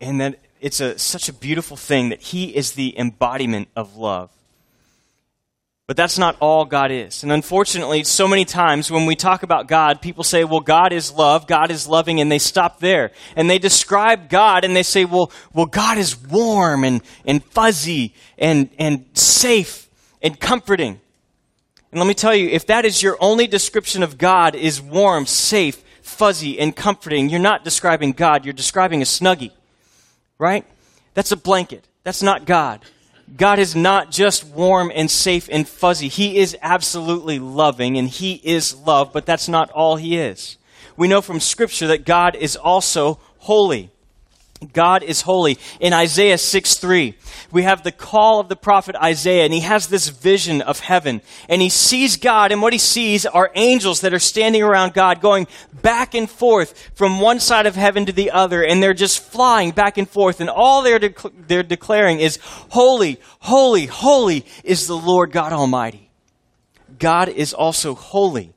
and 0.00 0.20
that 0.20 0.38
it's 0.60 0.78
a, 0.78 0.96
such 0.96 1.28
a 1.28 1.32
beautiful 1.32 1.76
thing 1.76 2.10
that 2.10 2.20
He 2.20 2.54
is 2.54 2.74
the 2.74 2.96
embodiment 2.96 3.66
of 3.74 3.96
love. 3.96 4.30
But 5.86 5.96
that's 5.96 6.18
not 6.18 6.36
all 6.40 6.64
God 6.64 6.90
is. 6.90 7.22
And 7.22 7.30
unfortunately, 7.30 8.02
so 8.02 8.26
many 8.26 8.44
times 8.44 8.90
when 8.90 9.06
we 9.06 9.14
talk 9.14 9.44
about 9.44 9.68
God, 9.68 10.02
people 10.02 10.24
say, 10.24 10.42
well, 10.42 10.60
God 10.60 10.92
is 10.92 11.12
love, 11.12 11.46
God 11.46 11.70
is 11.70 11.86
loving, 11.86 12.20
and 12.20 12.30
they 12.30 12.40
stop 12.40 12.80
there. 12.80 13.12
And 13.36 13.48
they 13.48 13.60
describe 13.60 14.28
God 14.28 14.64
and 14.64 14.74
they 14.74 14.82
say, 14.82 15.04
well, 15.04 15.30
well 15.52 15.66
God 15.66 15.96
is 15.96 16.20
warm 16.20 16.82
and, 16.82 17.02
and 17.24 17.44
fuzzy 17.44 18.14
and, 18.36 18.68
and 18.80 19.04
safe 19.14 19.88
and 20.20 20.40
comforting. 20.40 21.00
And 21.92 22.00
let 22.00 22.08
me 22.08 22.14
tell 22.14 22.34
you, 22.34 22.48
if 22.48 22.66
that 22.66 22.84
is 22.84 23.00
your 23.00 23.16
only 23.20 23.46
description 23.46 24.02
of 24.02 24.18
God 24.18 24.56
is 24.56 24.82
warm, 24.82 25.24
safe, 25.24 25.84
fuzzy, 26.02 26.58
and 26.58 26.74
comforting, 26.74 27.28
you're 27.28 27.38
not 27.38 27.62
describing 27.62 28.10
God, 28.10 28.44
you're 28.44 28.52
describing 28.52 29.02
a 29.02 29.04
snuggie. 29.04 29.52
Right? 30.36 30.66
That's 31.14 31.30
a 31.30 31.36
blanket. 31.36 31.86
That's 32.02 32.24
not 32.24 32.44
God. 32.44 32.84
God 33.34 33.58
is 33.58 33.74
not 33.74 34.10
just 34.10 34.44
warm 34.44 34.92
and 34.94 35.10
safe 35.10 35.48
and 35.50 35.66
fuzzy. 35.66 36.08
He 36.08 36.38
is 36.38 36.56
absolutely 36.62 37.38
loving 37.38 37.98
and 37.98 38.08
He 38.08 38.34
is 38.44 38.74
love, 38.74 39.12
but 39.12 39.26
that's 39.26 39.48
not 39.48 39.70
all 39.70 39.96
He 39.96 40.16
is. 40.16 40.56
We 40.96 41.08
know 41.08 41.20
from 41.20 41.40
Scripture 41.40 41.88
that 41.88 42.06
God 42.06 42.36
is 42.36 42.56
also 42.56 43.18
holy. 43.38 43.90
God 44.72 45.02
is 45.02 45.22
holy. 45.22 45.58
In 45.80 45.92
Isaiah 45.92 46.38
6 46.38 46.74
3, 46.78 47.14
we 47.52 47.62
have 47.62 47.82
the 47.82 47.92
call 47.92 48.40
of 48.40 48.48
the 48.48 48.56
prophet 48.56 48.96
Isaiah, 48.96 49.44
and 49.44 49.52
he 49.52 49.60
has 49.60 49.88
this 49.88 50.08
vision 50.08 50.62
of 50.62 50.80
heaven. 50.80 51.20
And 51.48 51.60
he 51.60 51.68
sees 51.68 52.16
God, 52.16 52.52
and 52.52 52.62
what 52.62 52.72
he 52.72 52.78
sees 52.78 53.26
are 53.26 53.50
angels 53.54 54.00
that 54.00 54.14
are 54.14 54.18
standing 54.18 54.62
around 54.62 54.94
God, 54.94 55.20
going 55.20 55.46
back 55.82 56.14
and 56.14 56.28
forth 56.28 56.90
from 56.94 57.20
one 57.20 57.38
side 57.38 57.66
of 57.66 57.76
heaven 57.76 58.06
to 58.06 58.12
the 58.12 58.30
other, 58.30 58.64
and 58.64 58.82
they're 58.82 58.94
just 58.94 59.20
flying 59.20 59.72
back 59.72 59.98
and 59.98 60.08
forth. 60.08 60.40
And 60.40 60.48
all 60.48 60.82
they're, 60.82 61.00
they're 61.46 61.62
declaring 61.62 62.20
is, 62.20 62.38
Holy, 62.70 63.20
holy, 63.40 63.86
holy 63.86 64.46
is 64.64 64.86
the 64.86 64.96
Lord 64.96 65.32
God 65.32 65.52
Almighty. 65.52 66.10
God 66.98 67.28
is 67.28 67.52
also 67.52 67.94
holy. 67.94 68.54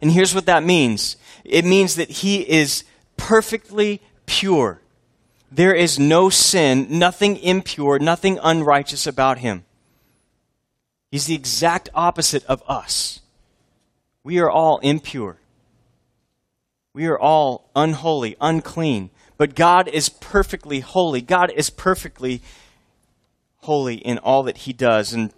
And 0.00 0.10
here's 0.10 0.34
what 0.34 0.46
that 0.46 0.64
means 0.64 1.16
it 1.44 1.66
means 1.66 1.96
that 1.96 2.08
he 2.08 2.40
is 2.40 2.84
perfectly 3.18 4.00
pure 4.24 4.80
There 5.54 5.74
is 5.74 6.00
no 6.00 6.30
sin, 6.30 6.88
nothing 6.90 7.36
impure, 7.36 8.00
nothing 8.00 8.40
unrighteous 8.42 9.06
about 9.06 9.38
him. 9.38 9.64
He's 11.12 11.26
the 11.26 11.36
exact 11.36 11.90
opposite 11.94 12.44
of 12.46 12.60
us. 12.66 13.20
We 14.24 14.40
are 14.40 14.50
all 14.50 14.78
impure. 14.78 15.36
We 16.92 17.06
are 17.06 17.16
all 17.16 17.70
unholy, 17.76 18.36
unclean. 18.40 19.10
But 19.36 19.54
God 19.54 19.86
is 19.86 20.08
perfectly 20.08 20.80
holy. 20.80 21.20
God 21.20 21.52
is 21.54 21.70
perfectly 21.70 22.42
holy 23.58 23.94
in 23.94 24.18
all 24.18 24.42
that 24.44 24.58
He 24.58 24.72
does. 24.72 25.12
And 25.12 25.32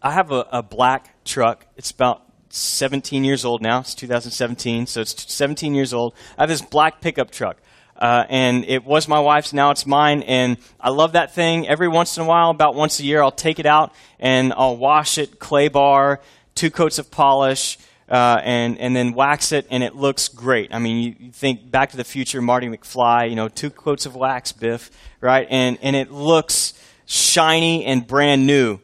I 0.00 0.12
have 0.12 0.30
a, 0.30 0.46
a 0.52 0.62
black 0.62 1.24
truck. 1.24 1.66
It's 1.76 1.90
about 1.90 2.22
17 2.50 3.24
years 3.24 3.44
old 3.44 3.60
now. 3.60 3.80
It's 3.80 3.94
2017, 3.96 4.86
so 4.86 5.00
it's 5.00 5.32
17 5.32 5.74
years 5.74 5.92
old. 5.92 6.14
I 6.36 6.42
have 6.42 6.48
this 6.48 6.62
black 6.62 7.00
pickup 7.00 7.32
truck. 7.32 7.56
Uh, 7.98 8.24
and 8.28 8.64
it 8.66 8.84
was 8.84 9.08
my 9.08 9.18
wife's, 9.18 9.52
now 9.52 9.70
it's 9.70 9.84
mine, 9.84 10.22
and 10.22 10.56
I 10.80 10.90
love 10.90 11.12
that 11.12 11.34
thing. 11.34 11.66
Every 11.66 11.88
once 11.88 12.16
in 12.16 12.22
a 12.22 12.26
while, 12.26 12.50
about 12.50 12.76
once 12.76 13.00
a 13.00 13.04
year, 13.04 13.20
I'll 13.20 13.32
take 13.32 13.58
it 13.58 13.66
out 13.66 13.92
and 14.20 14.52
I'll 14.56 14.76
wash 14.76 15.18
it, 15.18 15.40
clay 15.40 15.66
bar, 15.68 16.20
two 16.54 16.70
coats 16.70 16.98
of 16.98 17.10
polish, 17.10 17.76
uh, 18.08 18.40
and 18.42 18.78
and 18.78 18.96
then 18.96 19.12
wax 19.12 19.52
it, 19.52 19.66
and 19.70 19.82
it 19.82 19.94
looks 19.94 20.28
great. 20.28 20.72
I 20.72 20.78
mean, 20.78 21.02
you, 21.02 21.14
you, 21.26 21.32
think 21.32 21.70
Back 21.70 21.90
to 21.90 21.96
the 21.96 22.04
Future, 22.04 22.40
Marty 22.40 22.68
McFly, 22.68 23.28
you 23.28 23.36
know, 23.36 23.48
two 23.48 23.70
coats 23.70 24.06
of 24.06 24.16
wax, 24.16 24.52
Biff, 24.52 24.90
right? 25.20 25.46
And 25.50 25.78
and 25.82 25.94
it 25.94 26.10
looks 26.10 26.74
shiny 27.04 27.84
and 27.84 28.06
brand 28.06 28.46
new 28.46 28.80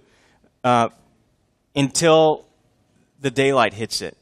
uh, 0.62 0.88
until 1.74 2.46
the 3.20 3.30
daylight 3.30 3.74
hits 3.74 4.02
it. 4.02 4.16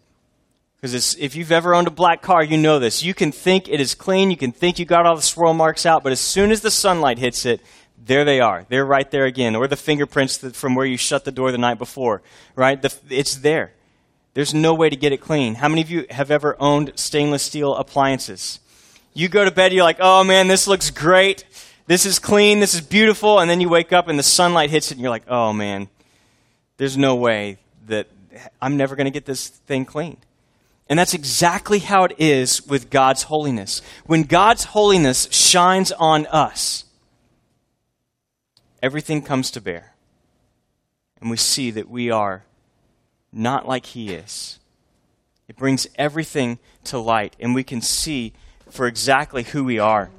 Because 0.83 1.15
if 1.15 1.37
you've 1.37 1.53
ever 1.53 1.77
owned 1.77 1.87
a 1.87 1.93
black 1.93 2.23
car, 2.23 2.43
you 2.43 2.59
know 2.59 2.81
this. 2.81 3.05
You 3.05 3.15
can 3.15 3.31
think 3.31 3.69
it 3.69 3.81
is 3.81 3.95
clean, 3.95 4.33
you 4.33 4.37
can 4.37 4.51
think 4.51 4.81
you 4.81 4.85
got 4.85 5.07
all 5.07 5.15
the 5.15 5.23
swirl 5.23 5.55
marks 5.55 5.87
out, 5.87 6.03
but 6.03 6.11
as 6.11 6.19
soon 6.19 6.51
as 6.51 6.61
the 6.61 6.73
sunlight 6.73 7.19
hits 7.19 7.47
it, 7.47 7.61
there 8.05 8.25
they 8.25 8.41
are. 8.41 8.67
They're 8.69 8.85
right 8.85 9.09
there 9.09 9.25
again. 9.25 9.55
Or 9.55 9.69
the 9.69 9.77
fingerprints 9.77 10.39
from 10.59 10.75
where 10.75 10.85
you 10.85 10.97
shut 10.97 11.25
the 11.25 11.31
door 11.31 11.53
the 11.53 11.59
night 11.59 11.79
before, 11.79 12.21
right? 12.57 12.83
The, 12.83 12.93
it's 13.11 13.37
there. 13.37 13.75
There's 14.35 14.53
no 14.53 14.75
way 14.75 14.91
to 14.91 14.97
get 14.97 15.13
it 15.13 15.19
clean. 15.19 15.55
How 15.55 15.69
many 15.69 15.83
of 15.83 15.91
you 15.91 16.05
have 16.11 16.33
ever 16.33 16.57
owned 16.59 16.93
stainless 16.97 17.45
steel 17.45 17.77
appliances? 17.77 18.59
You 19.15 19.29
go 19.29 19.45
to 19.45 19.53
bed, 19.53 19.73
you're 19.73 19.85
like, 19.85 19.99
oh 20.01 20.25
man, 20.25 20.49
this 20.49 20.67
looks 20.67 20.91
great. 20.91 21.45
This 21.87 22.05
is 22.07 22.19
clean. 22.19 22.59
This 22.59 22.75
is 22.75 22.81
beautiful. 22.81 23.39
And 23.39 23.49
then 23.49 23.61
you 23.61 23.69
wake 23.69 23.93
up 23.93 24.09
and 24.09 24.19
the 24.19 24.25
sunlight 24.25 24.71
hits 24.71 24.91
it 24.91 24.95
and 24.95 25.01
you're 25.01 25.11
like, 25.11 25.29
oh 25.29 25.53
man, 25.53 25.89
there's 26.77 26.97
no 26.97 27.15
way 27.15 27.59
that 27.87 28.09
I'm 28.61 28.77
never 28.77 28.97
going 28.97 29.05
to 29.05 29.13
get 29.13 29.27
this 29.27 29.47
thing 29.47 29.85
cleaned. 29.85 30.19
And 30.93 30.99
that's 30.99 31.15
exactly 31.15 31.79
how 31.79 32.05
it 32.05 32.17
is 32.19 32.67
with 32.67 32.91
God's 32.91 33.23
holiness. 33.23 33.81
When 34.05 34.25
God's 34.25 34.65
holiness 34.65 35.27
shines 35.31 35.91
on 35.91 36.27
us, 36.27 36.85
everything 38.83 39.23
comes 39.23 39.51
to 39.53 39.63
bear. 39.63 39.95
And 41.19 41.31
we 41.31 41.39
see 41.39 41.71
that 41.71 41.89
we 41.89 42.11
are 42.11 42.45
not 43.33 43.67
like 43.67 43.87
He 43.87 44.13
is. 44.13 44.59
It 45.49 45.57
brings 45.57 45.87
everything 45.97 46.59
to 46.85 46.99
light, 46.99 47.37
and 47.41 47.55
we 47.55 47.65
can 47.65 47.81
see 47.81 48.35
for 48.69 48.87
exactly 48.87 49.45
who 49.45 49.65
we 49.65 49.79
are. 49.79 50.11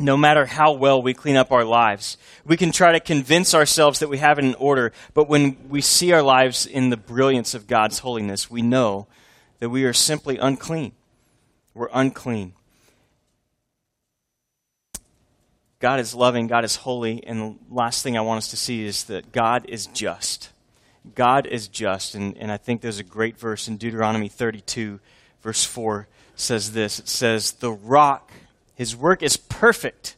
No 0.00 0.16
matter 0.16 0.46
how 0.46 0.72
well 0.72 1.00
we 1.00 1.14
clean 1.14 1.36
up 1.36 1.52
our 1.52 1.64
lives, 1.64 2.18
we 2.44 2.56
can 2.56 2.72
try 2.72 2.90
to 2.90 2.98
convince 2.98 3.54
ourselves 3.54 4.00
that 4.00 4.08
we 4.08 4.18
have 4.18 4.40
it 4.40 4.44
in 4.44 4.56
order, 4.56 4.92
but 5.14 5.28
when 5.28 5.68
we 5.68 5.80
see 5.80 6.10
our 6.10 6.22
lives 6.22 6.66
in 6.66 6.90
the 6.90 6.96
brilliance 6.96 7.54
of 7.54 7.68
God's 7.68 8.00
holiness, 8.00 8.50
we 8.50 8.62
know 8.62 9.06
that 9.60 9.70
we 9.70 9.84
are 9.84 9.92
simply 9.92 10.38
unclean. 10.38 10.92
We're 11.74 11.88
unclean. 11.92 12.54
God 15.80 16.00
is 16.00 16.14
loving, 16.14 16.48
God 16.48 16.64
is 16.64 16.76
holy, 16.76 17.24
and 17.24 17.40
the 17.40 17.74
last 17.74 18.02
thing 18.02 18.16
I 18.16 18.20
want 18.20 18.38
us 18.38 18.48
to 18.48 18.56
see 18.56 18.84
is 18.84 19.04
that 19.04 19.30
God 19.30 19.64
is 19.68 19.86
just. 19.86 20.50
God 21.14 21.46
is 21.46 21.68
just, 21.68 22.14
and, 22.14 22.36
and 22.36 22.50
I 22.50 22.56
think 22.56 22.80
there's 22.80 22.98
a 22.98 23.04
great 23.04 23.38
verse 23.38 23.68
in 23.68 23.76
Deuteronomy 23.76 24.28
32, 24.28 24.98
verse 25.40 25.64
4 25.64 26.08
says 26.34 26.72
this. 26.72 26.98
It 26.98 27.08
says, 27.08 27.52
The 27.52 27.72
rock, 27.72 28.32
his 28.74 28.96
work 28.96 29.22
is 29.22 29.36
perfect. 29.36 30.16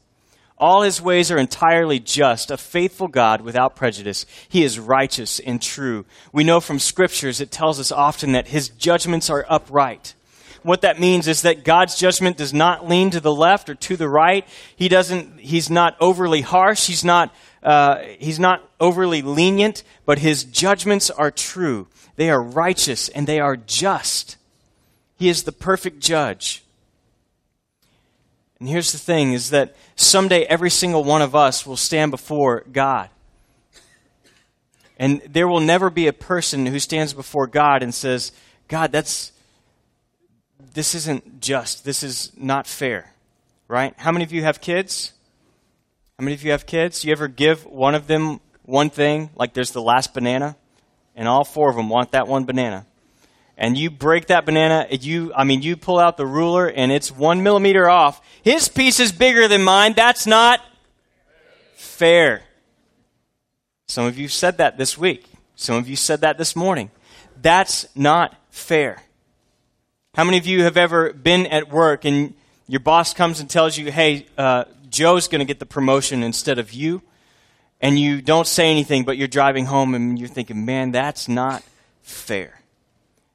All 0.61 0.83
his 0.83 1.00
ways 1.00 1.31
are 1.31 1.38
entirely 1.38 1.99
just, 1.99 2.50
a 2.50 2.59
faithful 2.59 3.09
God 3.09 3.40
without 3.40 3.76
prejudice. 3.76 4.26
He 4.47 4.62
is 4.62 4.79
righteous 4.79 5.40
and 5.40 5.61
true. 5.61 6.05
We 6.35 6.45
know 6.45 6.61
from 6.61 6.79
scriptures 6.79 7.40
it 7.40 7.50
tells 7.50 7.81
us 7.81 7.90
often 7.90 8.33
that 8.33 8.49
his 8.49 8.69
judgments 8.69 9.31
are 9.31 9.47
upright. 9.49 10.14
What 10.62 10.83
that 10.83 11.00
means 11.00 11.26
is 11.26 11.40
that 11.43 11.64
God's 11.64 11.97
judgment 11.97 12.37
does 12.37 12.52
not 12.52 12.87
lean 12.87 13.09
to 13.12 13.21
the 13.21 13.35
left 13.35 13.71
or 13.71 13.75
to 13.75 13.97
the 13.97 14.09
right. 14.09 14.47
He 14.76 14.88
doesn't, 14.88 15.40
he's 15.40 15.71
not 15.71 15.97
overly 15.99 16.43
harsh. 16.43 16.87
He's 16.87 17.05
not, 17.05 17.35
uh, 17.62 18.00
he's 18.19 18.38
not 18.38 18.62
overly 18.79 19.23
lenient, 19.23 19.83
but 20.05 20.19
his 20.19 20.45
judgments 20.45 21.09
are 21.09 21.31
true. 21.31 21.88
They 22.17 22.29
are 22.29 22.43
righteous 22.43 23.09
and 23.09 23.26
they 23.26 23.40
are 23.40 23.57
just. 23.57 24.37
He 25.17 25.31
is 25.31 25.45
the 25.45 25.52
perfect 25.52 26.00
judge. 26.00 26.62
And 28.61 28.69
here's 28.69 28.93
the 28.93 28.99
thing 28.99 29.33
is 29.33 29.50
that 29.50 29.75
someday 29.97 30.45
every 30.45 30.71
single 30.71 31.02
one 31.02 31.23
of 31.23 31.35
us 31.35 31.67
will 31.67 31.79
stand 31.79 32.11
before 32.11 32.64
God. 32.71 33.09
And 34.99 35.23
there 35.26 35.49
will 35.49 35.61
never 35.61 35.88
be 35.88 36.07
a 36.07 36.12
person 36.12 36.67
who 36.67 36.79
stands 36.79 37.14
before 37.14 37.47
God 37.47 37.83
and 37.83 37.95
says, 37.95 38.33
God, 38.69 38.93
that's, 38.93 39.33
this 40.75 40.95
isn't 40.95 41.40
just. 41.40 41.87
This 41.87 42.02
is 42.02 42.33
not 42.37 42.67
fair. 42.67 43.14
Right? 43.67 43.95
How 43.97 44.12
many 44.12 44.25
of 44.25 44.33
you 44.33 44.43
have 44.43 44.61
kids? 44.61 45.14
How 46.19 46.25
many 46.25 46.35
of 46.35 46.45
you 46.45 46.50
have 46.50 46.67
kids? 46.67 47.02
You 47.02 47.12
ever 47.12 47.29
give 47.29 47.64
one 47.64 47.95
of 47.95 48.09
them 48.09 48.40
one 48.64 48.90
thing, 48.90 49.31
like 49.37 49.55
there's 49.55 49.71
the 49.71 49.81
last 49.81 50.12
banana, 50.12 50.55
and 51.17 51.26
all 51.26 51.45
four 51.45 51.71
of 51.71 51.76
them 51.76 51.88
want 51.88 52.12
that 52.12 52.29
one 52.29 52.45
banana? 52.45 52.85
And 53.61 53.76
you 53.76 53.90
break 53.90 54.29
that 54.29 54.47
banana, 54.47 54.87
you, 54.90 55.35
I 55.35 55.45
mean, 55.45 55.61
you 55.61 55.76
pull 55.76 55.99
out 55.99 56.17
the 56.17 56.25
ruler 56.25 56.67
and 56.67 56.90
it's 56.90 57.12
one 57.12 57.43
millimeter 57.43 57.90
off. 57.90 58.23
His 58.43 58.69
piece 58.69 58.99
is 58.99 59.12
bigger 59.12 59.49
than 59.49 59.62
mine. 59.62 59.93
That's 59.93 60.26
not 60.26 60.64
fair. 61.75 62.43
Some 63.87 64.07
of 64.07 64.17
you 64.19 64.29
said 64.29 64.57
that 64.57 64.79
this 64.79 64.97
week. 64.97 65.26
Some 65.57 65.76
of 65.76 65.90
you 65.90 65.95
said 65.95 66.23
that 66.23 66.38
this 66.38 66.57
morning. 66.57 66.90
That's 67.43 67.87
not 67.95 68.35
fair. 68.49 69.02
How 70.14 70.25
many 70.25 70.38
of 70.38 70.47
you 70.47 70.62
have 70.64 70.79
ever 70.79 71.12
been 71.12 71.47
at 71.47 71.71
work 71.71 72.07
and 72.07 72.33
your 72.67 72.81
boss 72.81 73.12
comes 73.12 73.40
and 73.40 73.50
tells 73.50 73.76
you, 73.76 73.93
hey, 73.93 74.26
uh, 74.38 74.64
Joe's 74.88 75.29
going 75.29 75.40
to 75.40 75.45
get 75.45 75.59
the 75.59 75.67
promotion 75.67 76.23
instead 76.23 76.59
of 76.59 76.73
you? 76.73 77.02
And 77.83 77.99
you 77.99 78.23
don't 78.23 78.47
say 78.47 78.71
anything, 78.71 79.05
but 79.05 79.19
you're 79.19 79.29
driving 79.29 79.67
home 79.67 79.95
and 79.95 80.19
you're 80.19 80.29
thinking, 80.29 80.64
man, 80.64 80.93
that's 80.93 81.29
not 81.29 81.62
fair. 82.02 82.60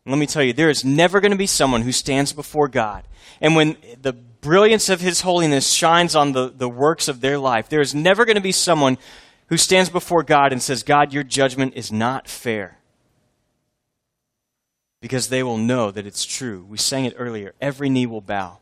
Let 0.08 0.20
me 0.20 0.28
tell 0.28 0.44
you, 0.44 0.54
there 0.54 0.70
is 0.70 0.86
never 0.86 1.20
going 1.20 1.32
to 1.32 1.38
be 1.38 1.48
someone 1.48 1.82
who 1.82 1.92
stands 1.92 2.32
before 2.32 2.68
God. 2.68 3.08
And 3.42 3.56
when 3.56 3.76
the 4.00 4.14
brilliance 4.14 4.88
of 4.90 5.02
His 5.02 5.22
holiness 5.22 5.72
shines 5.72 6.16
on 6.16 6.32
the, 6.32 6.50
the 6.56 6.70
works 6.70 7.08
of 7.08 7.22
their 7.22 7.40
life, 7.40 7.70
there 7.70 7.82
is 7.82 7.96
never 7.96 8.24
going 8.24 8.36
to 8.36 8.42
be 8.42 8.52
someone 8.52 9.00
who 9.48 9.58
stands 9.58 9.90
before 9.90 10.22
God 10.22 10.52
and 10.52 10.62
says, 10.62 10.84
God, 10.84 11.12
your 11.12 11.24
judgment 11.24 11.74
is 11.76 11.92
not 11.92 12.28
fair. 12.28 12.78
Because 15.02 15.30
they 15.30 15.42
will 15.42 15.58
know 15.58 15.90
that 15.90 16.06
it's 16.06 16.26
true. 16.26 16.66
We 16.68 16.78
sang 16.78 17.06
it 17.06 17.16
earlier. 17.18 17.56
Every 17.60 17.90
knee 17.90 18.06
will 18.06 18.22
bow. 18.22 18.60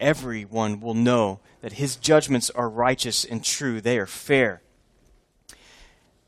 Everyone 0.00 0.80
will 0.80 0.94
know 0.94 1.38
that 1.60 1.74
His 1.74 1.94
judgments 1.94 2.50
are 2.50 2.68
righteous 2.68 3.24
and 3.24 3.42
true. 3.42 3.80
They 3.80 3.98
are 3.98 4.06
fair. 4.06 4.62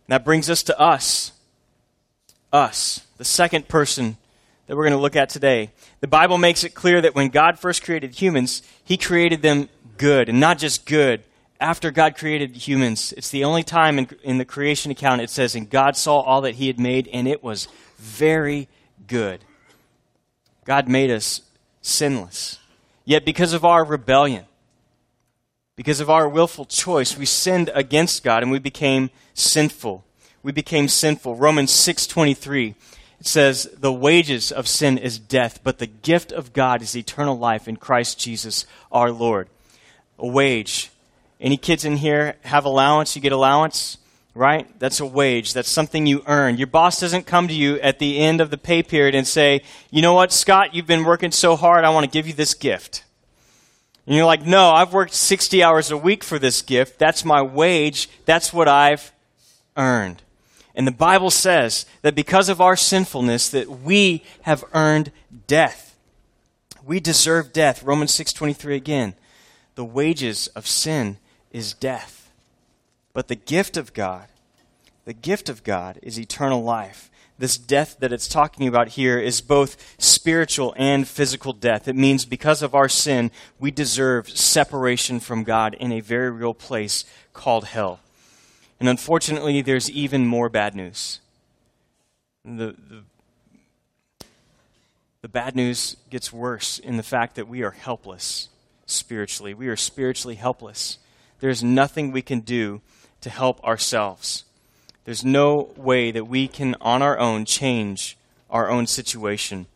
that 0.07 0.25
brings 0.25 0.49
us 0.49 0.63
to 0.65 0.79
us. 0.79 1.33
Us, 2.53 3.05
the 3.19 3.25
second 3.25 3.69
person 3.69 4.17
that 4.69 4.77
we're 4.77 4.85
going 4.85 4.97
to 4.97 5.03
look 5.03 5.17
at 5.17 5.31
today. 5.31 5.71
The 6.01 6.07
Bible 6.07 6.39
makes 6.39 6.63
it 6.63 6.75
clear 6.75 7.01
that 7.01 7.15
when 7.15 7.31
God 7.31 7.59
first 7.59 7.83
created 7.83 8.15
humans, 8.15 8.63
He 8.85 8.97
created 8.97 9.43
them 9.43 9.69
good, 9.97 10.29
and 10.29 10.39
not 10.39 10.59
just 10.59 10.87
good. 10.87 11.25
After 11.61 11.91
God 11.91 12.17
created 12.17 12.55
humans, 12.55 13.13
it's 13.17 13.31
the 13.31 13.43
only 13.43 13.65
time 13.65 13.99
in, 13.99 14.09
in 14.23 14.39
the 14.39 14.45
creation 14.45 14.93
account 14.93 15.23
it 15.23 15.31
says, 15.31 15.57
And 15.57 15.69
God 15.69 15.97
saw 15.97 16.21
all 16.21 16.43
that 16.43 16.55
He 16.57 16.69
had 16.69 16.79
made, 16.79 17.09
and 17.09 17.27
it 17.27 17.43
was 17.43 17.67
very 17.97 18.69
good. 19.07 19.41
God 20.65 20.87
made 20.87 21.11
us 21.11 21.41
sinless. 21.81 22.59
Yet, 23.07 23.25
because 23.25 23.55
of 23.55 23.65
our 23.65 23.85
rebellion, 23.85 24.45
because 25.77 26.01
of 26.01 26.11
our 26.11 26.29
willful 26.29 26.67
choice, 26.67 27.17
we 27.17 27.25
sinned 27.25 27.71
against 27.75 28.23
God 28.23 28.43
and 28.43 28.53
we 28.53 28.59
became 28.59 29.09
sinful. 29.33 30.05
We 30.43 30.53
became 30.53 30.89
sinful. 30.89 31.37
Romans 31.37 31.73
6:23 31.73 32.75
it 33.21 33.27
says, 33.27 33.69
The 33.79 33.93
wages 33.93 34.53
of 34.53 34.69
sin 34.69 34.99
is 34.99 35.19
death, 35.19 35.61
but 35.63 35.79
the 35.79 35.87
gift 35.87 36.33
of 36.33 36.53
God 36.53 36.83
is 36.83 36.97
eternal 36.97 37.39
life 37.39 37.69
in 37.69 37.77
Christ 37.77 38.19
Jesus 38.19 38.67
our 38.93 39.11
Lord. 39.11 39.49
A 40.19 40.27
wage. 40.27 40.91
Any 41.41 41.57
kids 41.57 41.85
in 41.85 41.97
here 41.97 42.37
have 42.43 42.65
allowance? 42.65 43.15
You 43.15 43.23
get 43.23 43.33
allowance? 43.33 43.99
Right? 44.35 44.69
That's 44.79 45.01
a 45.01 45.07
wage. 45.07 45.53
That's 45.53 45.71
something 45.71 46.07
you 46.07 46.23
earn. 46.27 46.59
Your 46.59 46.67
boss 46.69 47.01
doesn't 47.01 47.27
come 47.27 47.49
to 47.49 47.55
you 47.55 47.81
at 47.81 47.99
the 47.99 48.19
end 48.19 48.41
of 48.41 48.51
the 48.51 48.59
pay 48.59 48.83
period 48.83 49.15
and 49.15 49.27
say, 49.27 49.63
You 49.91 50.03
know 50.03 50.15
what, 50.15 50.33
Scott, 50.33 50.75
you've 50.75 50.87
been 50.87 51.05
working 51.05 51.33
so 51.33 51.57
hard, 51.57 51.85
I 51.85 51.91
want 51.91 52.05
to 52.05 52.11
give 52.11 52.27
you 52.27 52.35
this 52.35 52.55
gift. 52.55 53.05
And 54.09 54.17
you're 54.17 54.25
like, 54.25 54.47
no, 54.47 54.71
I've 54.71 54.95
worked 54.95 55.13
60 55.13 55.63
hours 55.63 55.91
a 55.91 55.97
week 55.99 56.25
for 56.25 56.39
this 56.39 56.63
gift. 56.63 56.99
That's 56.99 57.27
my 57.27 57.43
wage. 57.43 58.09
That's 58.25 58.55
what 58.55 58.67
I've 58.67 59.13
earned. 59.77 60.23
And 60.79 60.87
the 60.87 60.93
Bible 60.93 61.31
says 61.31 61.85
that 62.01 62.15
because 62.15 62.49
of 62.49 62.61
our 62.61 62.77
sinfulness 62.77 63.51
that 63.51 63.69
we 63.69 64.23
have 64.43 64.65
earned 64.73 65.13
death. 65.47 65.97
We 66.83 67.01
deserve 67.01 67.53
death. 67.53 67.83
Romans 67.83 68.15
6:23 68.15 68.75
again. 68.75 69.13
The 69.75 69.85
wages 69.85 70.47
of 70.49 70.67
sin 70.67 71.19
is 71.53 71.75
death. 71.75 72.31
But 73.13 73.29
the 73.29 73.35
gift 73.35 73.77
of 73.77 73.93
God, 73.93 74.29
the 75.05 75.13
gift 75.13 75.51
of 75.51 75.63
God 75.63 75.99
is 76.03 76.19
eternal 76.19 76.63
life 76.63 77.11
this 77.39 77.57
death 77.57 77.97
that 78.01 78.13
it's 78.13 78.29
talking 78.29 78.67
about 78.67 78.89
here 78.89 79.19
is 79.19 79.41
both 79.41 79.77
spiritual 79.99 80.75
and 80.77 81.07
physical 81.07 81.53
death. 81.53 81.87
It 81.87 81.95
means 81.95 82.25
because 82.25 82.63
of 82.63 82.75
our 82.75 82.89
sin, 82.89 83.31
we 83.61 83.71
deserve 83.71 84.29
separation 84.29 85.21
from 85.21 85.45
God 85.45 85.75
in 85.75 85.93
a 85.93 86.01
very 86.01 86.31
real 86.31 86.55
place 86.55 87.05
called 87.33 87.67
hell. 87.67 88.01
And 88.81 88.89
unfortunately, 88.89 89.63
there's 89.63 89.91
even 89.91 90.27
more 90.27 90.49
bad 90.49 90.75
news. 90.75 91.21
The, 92.45 92.77
the, 92.89 93.03
the 95.21 95.29
bad 95.29 95.57
news 95.57 95.97
gets 96.11 96.33
worse 96.33 96.79
in 96.79 96.97
the 96.97 97.03
fact 97.03 97.35
that 97.35 97.49
we 97.49 97.63
are 97.63 97.73
helpless 97.73 98.49
spiritually. 98.87 99.53
We 99.53 99.69
are 99.69 99.77
spiritually 99.77 100.37
helpless. 100.37 100.99
There's 101.41 101.63
nothing 101.63 102.13
we 102.13 102.23
can 102.23 102.41
do 102.41 102.81
to 103.21 103.31
help 103.31 103.63
ourselves. 103.65 104.45
There's 105.05 105.25
no 105.25 105.71
way 105.77 106.11
that 106.11 106.27
we 106.27 106.49
can, 106.49 106.77
on 106.81 107.03
our 107.03 107.19
own, 107.19 107.45
change 107.45 108.17
our 108.49 108.71
own 108.71 108.87
situation. 108.87 109.67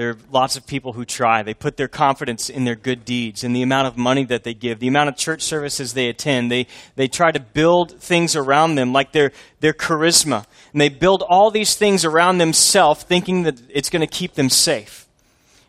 There 0.00 0.08
are 0.08 0.16
lots 0.32 0.56
of 0.56 0.66
people 0.66 0.94
who 0.94 1.04
try. 1.04 1.42
They 1.42 1.52
put 1.52 1.76
their 1.76 1.86
confidence 1.86 2.48
in 2.48 2.64
their 2.64 2.74
good 2.74 3.04
deeds, 3.04 3.44
in 3.44 3.52
the 3.52 3.60
amount 3.60 3.86
of 3.86 3.98
money 3.98 4.24
that 4.24 4.44
they 4.44 4.54
give, 4.54 4.78
the 4.78 4.88
amount 4.88 5.10
of 5.10 5.16
church 5.16 5.42
services 5.42 5.92
they 5.92 6.08
attend. 6.08 6.50
They, 6.50 6.68
they 6.96 7.06
try 7.06 7.32
to 7.32 7.38
build 7.38 8.00
things 8.00 8.34
around 8.34 8.76
them, 8.76 8.94
like 8.94 9.12
their, 9.12 9.30
their 9.60 9.74
charisma. 9.74 10.46
And 10.72 10.80
they 10.80 10.88
build 10.88 11.22
all 11.28 11.50
these 11.50 11.74
things 11.74 12.06
around 12.06 12.38
themselves, 12.38 13.02
thinking 13.02 13.42
that 13.42 13.60
it's 13.68 13.90
going 13.90 14.00
to 14.00 14.06
keep 14.06 14.36
them 14.36 14.48
safe. 14.48 15.06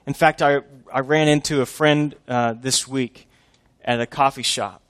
In 0.08 0.14
fact, 0.14 0.42
I, 0.42 0.62
I 0.94 1.02
ran 1.02 1.28
into 1.28 1.60
a 1.60 1.66
friend 1.66 2.16
uh, 2.30 2.54
this 2.54 2.88
week 2.88 3.28
at 3.84 4.00
a 4.00 4.06
coffee 4.06 4.44
shop 4.44 4.82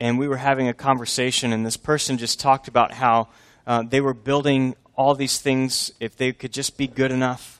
and 0.00 0.18
we 0.18 0.26
were 0.26 0.36
having 0.36 0.66
a 0.66 0.74
conversation, 0.74 1.52
and 1.52 1.64
this 1.64 1.76
person 1.76 2.18
just 2.18 2.40
talked 2.40 2.66
about 2.66 2.90
how 2.90 3.28
uh, 3.68 3.84
they 3.84 4.00
were 4.00 4.14
building 4.14 4.74
all 4.96 5.14
these 5.14 5.38
things 5.40 5.92
if 6.00 6.16
they 6.16 6.32
could 6.32 6.52
just 6.52 6.76
be 6.76 6.88
good 6.88 7.12
enough, 7.12 7.57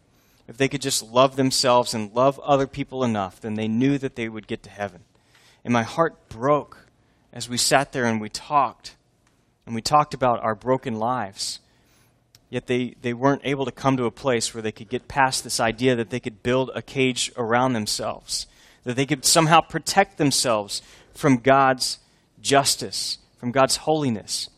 if 0.49 0.57
they 0.57 0.69
could 0.69 0.81
just 0.81 1.03
love 1.03 1.37
themselves 1.37 1.93
and 1.93 2.13
love 2.15 2.41
other 2.41 2.67
people 2.67 3.05
enough, 3.05 3.41
then 3.41 3.55
they 3.55 3.69
knew 3.69 3.99
that 3.99 4.17
they 4.17 4.29
would 4.29 4.47
get 4.47 4.63
to 4.63 4.71
heaven. 4.71 5.05
And 5.63 5.73
my 5.73 5.83
heart 5.83 6.31
broke 6.31 6.87
as 7.35 7.49
we 7.49 7.59
sat 7.59 7.93
there 7.93 8.07
and 8.07 8.19
we 8.19 8.31
talked, 8.31 8.97
and 9.67 9.75
we 9.75 9.83
talked 9.83 10.15
about 10.15 10.43
our 10.43 10.55
broken 10.55 10.99
lives. 10.99 11.61
Yet 12.49 12.67
they, 12.67 12.95
they 13.03 13.13
weren't 13.13 13.43
able 13.45 13.67
to 13.67 13.71
come 13.71 13.99
to 13.99 14.07
a 14.07 14.11
place 14.11 14.55
where 14.55 14.63
they 14.63 14.73
could 14.73 14.89
get 14.89 15.07
past 15.07 15.45
this 15.45 15.61
idea 15.61 15.95
that 15.97 16.09
they 16.09 16.21
could 16.21 16.43
build 16.43 16.71
a 16.75 16.81
cage 16.81 17.31
around 17.37 17.75
themselves, 17.75 18.47
that 18.85 18.97
they 18.97 19.05
could 19.05 19.27
somehow 19.27 19.61
protect 19.61 20.17
themselves 20.17 20.81
from 21.13 21.37
God's 21.37 21.99
justice, 22.41 23.19
from 23.37 23.53
God's 23.53 23.77
holiness. 23.77 24.49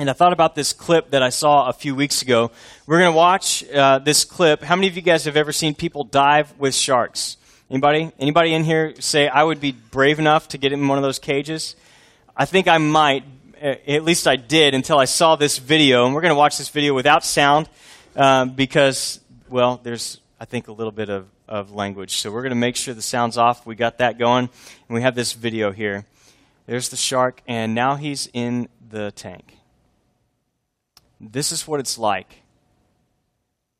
And 0.00 0.08
I 0.08 0.12
thought 0.12 0.32
about 0.32 0.54
this 0.54 0.72
clip 0.72 1.10
that 1.10 1.24
I 1.24 1.30
saw 1.30 1.68
a 1.68 1.72
few 1.72 1.92
weeks 1.92 2.22
ago. 2.22 2.52
We're 2.86 3.00
going 3.00 3.12
to 3.12 3.16
watch 3.16 3.68
uh, 3.68 3.98
this 3.98 4.24
clip. 4.24 4.62
How 4.62 4.76
many 4.76 4.86
of 4.86 4.94
you 4.94 5.02
guys 5.02 5.24
have 5.24 5.36
ever 5.36 5.50
seen 5.50 5.74
people 5.74 6.04
dive 6.04 6.56
with 6.56 6.72
sharks? 6.72 7.36
Anybody? 7.68 8.12
Anybody 8.16 8.54
in 8.54 8.62
here 8.62 8.94
say 9.00 9.26
I 9.26 9.42
would 9.42 9.60
be 9.60 9.72
brave 9.72 10.20
enough 10.20 10.46
to 10.48 10.58
get 10.58 10.72
in 10.72 10.86
one 10.86 10.98
of 10.98 11.02
those 11.02 11.18
cages? 11.18 11.74
I 12.36 12.44
think 12.44 12.68
I 12.68 12.78
might. 12.78 13.24
At 13.60 14.04
least 14.04 14.28
I 14.28 14.36
did 14.36 14.72
until 14.72 14.98
I 14.98 15.04
saw 15.04 15.34
this 15.34 15.58
video. 15.58 16.06
And 16.06 16.14
we're 16.14 16.20
going 16.20 16.30
to 16.30 16.38
watch 16.38 16.58
this 16.58 16.68
video 16.68 16.94
without 16.94 17.24
sound 17.24 17.68
um, 18.14 18.50
because, 18.50 19.18
well, 19.48 19.80
there's 19.82 20.20
I 20.38 20.44
think 20.44 20.68
a 20.68 20.72
little 20.72 20.92
bit 20.92 21.08
of, 21.08 21.26
of 21.48 21.72
language. 21.72 22.18
So 22.18 22.30
we're 22.30 22.42
going 22.42 22.50
to 22.50 22.56
make 22.56 22.76
sure 22.76 22.94
the 22.94 23.02
sound's 23.02 23.36
off. 23.36 23.66
We 23.66 23.74
got 23.74 23.98
that 23.98 24.16
going, 24.16 24.48
and 24.88 24.94
we 24.94 25.02
have 25.02 25.16
this 25.16 25.32
video 25.32 25.72
here. 25.72 26.06
There's 26.66 26.88
the 26.88 26.96
shark, 26.96 27.42
and 27.48 27.74
now 27.74 27.96
he's 27.96 28.28
in 28.32 28.68
the 28.90 29.10
tank. 29.10 29.57
This 31.20 31.52
is 31.52 31.66
what 31.66 31.80
it's 31.80 31.98
like 31.98 32.42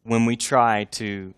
when 0.03 0.25
we 0.25 0.37
try 0.37 0.85
to 0.85 1.35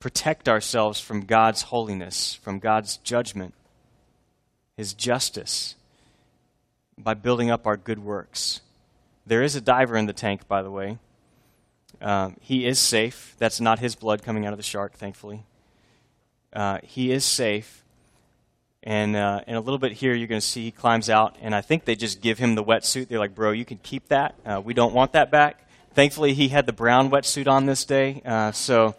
protect 0.00 0.48
ourselves 0.48 1.00
from 1.00 1.22
God's 1.22 1.62
holiness, 1.62 2.34
from 2.34 2.58
God's 2.58 2.96
judgment, 2.98 3.54
His 4.76 4.94
justice, 4.94 5.76
by 6.98 7.14
building 7.14 7.50
up 7.50 7.66
our 7.66 7.76
good 7.76 8.00
works. 8.00 8.60
There 9.26 9.42
is 9.42 9.54
a 9.54 9.60
diver 9.60 9.96
in 9.96 10.06
the 10.06 10.12
tank, 10.12 10.48
by 10.48 10.62
the 10.62 10.70
way. 10.70 10.98
Um, 12.00 12.36
he 12.40 12.66
is 12.66 12.80
safe. 12.80 13.36
That's 13.38 13.60
not 13.60 13.78
his 13.78 13.94
blood 13.94 14.22
coming 14.22 14.44
out 14.44 14.52
of 14.52 14.58
the 14.58 14.64
shark, 14.64 14.94
thankfully. 14.94 15.44
Uh, 16.52 16.78
he 16.82 17.12
is 17.12 17.24
safe. 17.24 17.81
And 18.84 19.14
uh, 19.14 19.42
in 19.46 19.54
a 19.54 19.60
little 19.60 19.78
bit 19.78 19.92
here, 19.92 20.12
you're 20.12 20.26
going 20.26 20.40
to 20.40 20.46
see 20.46 20.64
he 20.64 20.70
climbs 20.72 21.08
out, 21.08 21.36
and 21.40 21.54
I 21.54 21.60
think 21.60 21.84
they 21.84 21.94
just 21.94 22.20
give 22.20 22.38
him 22.38 22.56
the 22.56 22.64
wetsuit. 22.64 23.08
They're 23.08 23.20
like, 23.20 23.34
bro, 23.34 23.52
you 23.52 23.64
can 23.64 23.78
keep 23.78 24.08
that. 24.08 24.34
Uh, 24.44 24.60
we 24.64 24.74
don't 24.74 24.92
want 24.92 25.12
that 25.12 25.30
back. 25.30 25.68
Thankfully, 25.94 26.34
he 26.34 26.48
had 26.48 26.66
the 26.66 26.72
brown 26.72 27.10
wetsuit 27.10 27.46
on 27.46 27.66
this 27.66 27.84
day, 27.84 28.22
uh, 28.24 28.50
so 28.50 28.96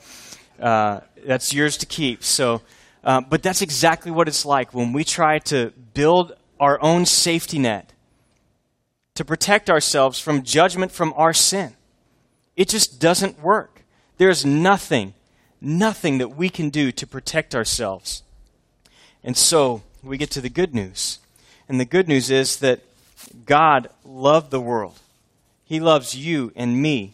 uh, 0.60 1.02
that's 1.26 1.54
yours 1.54 1.76
to 1.78 1.86
keep. 1.86 2.24
So, 2.24 2.62
uh, 3.04 3.22
but 3.22 3.44
that's 3.44 3.62
exactly 3.62 4.12
what 4.12 4.28
it's 4.28 4.46
like 4.46 4.74
when 4.74 4.94
we 4.94 5.04
try 5.04 5.40
to 5.40 5.74
build 5.94 6.34
our 6.60 6.82
own 6.82 7.06
safety 7.06 7.60
net 7.60 7.92
to 9.16 9.26
protect 9.26 9.70
ourselves 9.70 10.20
from 10.20 10.44
judgment 10.44 10.92
from 10.92 11.14
our 11.18 11.34
sin. 11.34 11.76
It 12.56 12.70
just 12.70 13.00
doesn't 13.02 13.42
work. 13.42 13.84
There's 14.18 14.46
nothing, 14.46 15.14
nothing 15.60 16.20
that 16.20 16.38
we 16.38 16.50
can 16.50 16.70
do 16.70 16.92
to 16.92 17.08
protect 17.08 17.54
ourselves. 17.54 18.24
And 19.24 19.38
so 19.38 19.84
we 20.04 20.18
get 20.18 20.32
to 20.32 20.42
the 20.42 20.50
good 20.50 20.76
news. 20.76 21.20
And 21.70 21.80
the 21.80 21.86
good 21.86 22.08
news 22.08 22.30
is 22.30 22.58
that 22.58 22.82
God 23.46 23.90
loved 24.04 24.52
the 24.52 24.62
world. 24.62 25.00
He 25.66 25.80
loves 25.80 26.16
you 26.16 26.52
and 26.56 26.82
me 26.82 27.14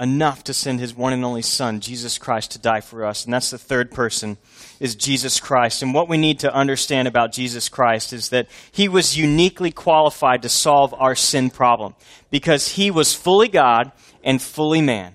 enough 0.00 0.44
to 0.44 0.52
send 0.52 0.80
his 0.80 0.94
one 0.94 1.12
and 1.12 1.24
only 1.24 1.40
son 1.40 1.78
Jesus 1.78 2.18
Christ 2.18 2.50
to 2.50 2.58
die 2.58 2.80
for 2.80 3.04
us 3.04 3.24
and 3.24 3.32
that's 3.32 3.50
the 3.50 3.58
third 3.58 3.92
person 3.92 4.36
is 4.80 4.96
Jesus 4.96 5.38
Christ 5.38 5.82
and 5.82 5.94
what 5.94 6.08
we 6.08 6.18
need 6.18 6.40
to 6.40 6.52
understand 6.52 7.06
about 7.06 7.32
Jesus 7.32 7.68
Christ 7.68 8.12
is 8.12 8.30
that 8.30 8.48
he 8.72 8.88
was 8.88 9.16
uniquely 9.16 9.70
qualified 9.70 10.42
to 10.42 10.48
solve 10.48 10.92
our 10.94 11.14
sin 11.14 11.48
problem 11.48 11.94
because 12.32 12.70
he 12.70 12.90
was 12.90 13.14
fully 13.14 13.46
God 13.46 13.92
and 14.24 14.42
fully 14.42 14.82
man 14.82 15.14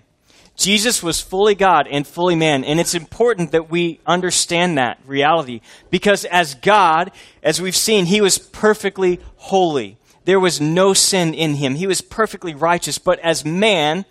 Jesus 0.60 1.02
was 1.02 1.22
fully 1.22 1.56
God 1.56 1.88
and 1.90 2.06
fully 2.06 2.36
man. 2.36 2.66
And 2.66 2.82
it's 2.82 2.94
important 2.94 3.54
that 3.54 3.72
we 3.72 4.02
understand 4.06 4.78
that 4.78 5.00
reality 5.08 5.62
because 5.90 6.26
as 6.26 6.54
God, 6.56 7.12
as 7.42 7.62
we've 7.62 7.76
seen, 7.76 8.06
he 8.06 8.20
was 8.20 8.38
perfectly 8.38 9.22
holy. 9.38 9.98
There 10.26 10.40
was 10.40 10.60
no 10.60 10.94
sin 10.94 11.34
in 11.34 11.56
him. 11.56 11.76
He 11.76 11.88
was 11.88 12.02
perfectly 12.02 12.54
righteous. 12.54 12.98
But 12.98 13.20
as 13.20 13.46
man, 13.46 14.04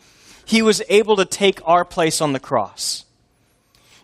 he 0.46 0.62
was 0.62 0.80
able 0.88 1.16
to 1.16 1.26
take 1.26 1.60
our 1.68 1.84
place 1.84 2.22
on 2.22 2.32
the 2.32 2.40
cross. 2.40 3.04